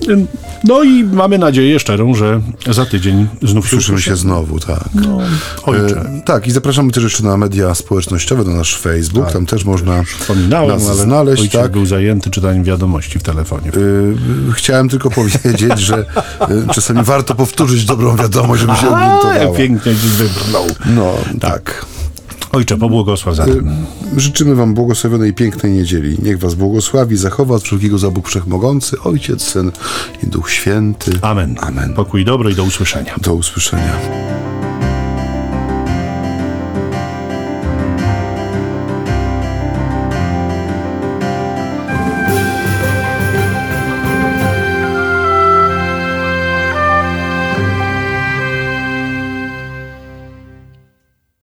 [0.08, 0.26] E,
[0.64, 4.88] no i mamy nadzieję szczerą, że za tydzień znów się Słyszymy się znowu, tak.
[4.94, 5.18] No.
[5.72, 9.64] E, tak, i zapraszamy też jeszcze na media społecznościowe, na nasz Facebook, tak, tam też
[9.64, 10.02] można
[10.68, 11.42] nas ale znaleźć.
[11.42, 11.72] Ojciec tak.
[11.72, 13.70] był zajęty czytaniem wiadomości w telefonie.
[14.54, 16.04] chciałem tylko powiedzieć, że
[16.74, 19.56] czasami warto powtórzyć dobrą wiadomość, żeby się orientowała.
[19.56, 20.66] Pięknie dziś wybrnął.
[20.86, 21.40] No, tak.
[21.40, 21.86] tak.
[22.52, 23.76] Ojcze, pobłogosław zatem.
[24.16, 26.16] Życzymy Wam błogosławionej pięknej niedzieli.
[26.22, 29.72] Niech Was błogosławi, zachowa od wszelkiego za Bóg Wszechmogący, Ojciec, Syn
[30.22, 31.18] i Duch Święty.
[31.22, 31.56] Amen.
[31.60, 31.94] Amen.
[31.94, 33.14] Pokój dobro i do usłyszenia.
[33.22, 33.92] Do usłyszenia.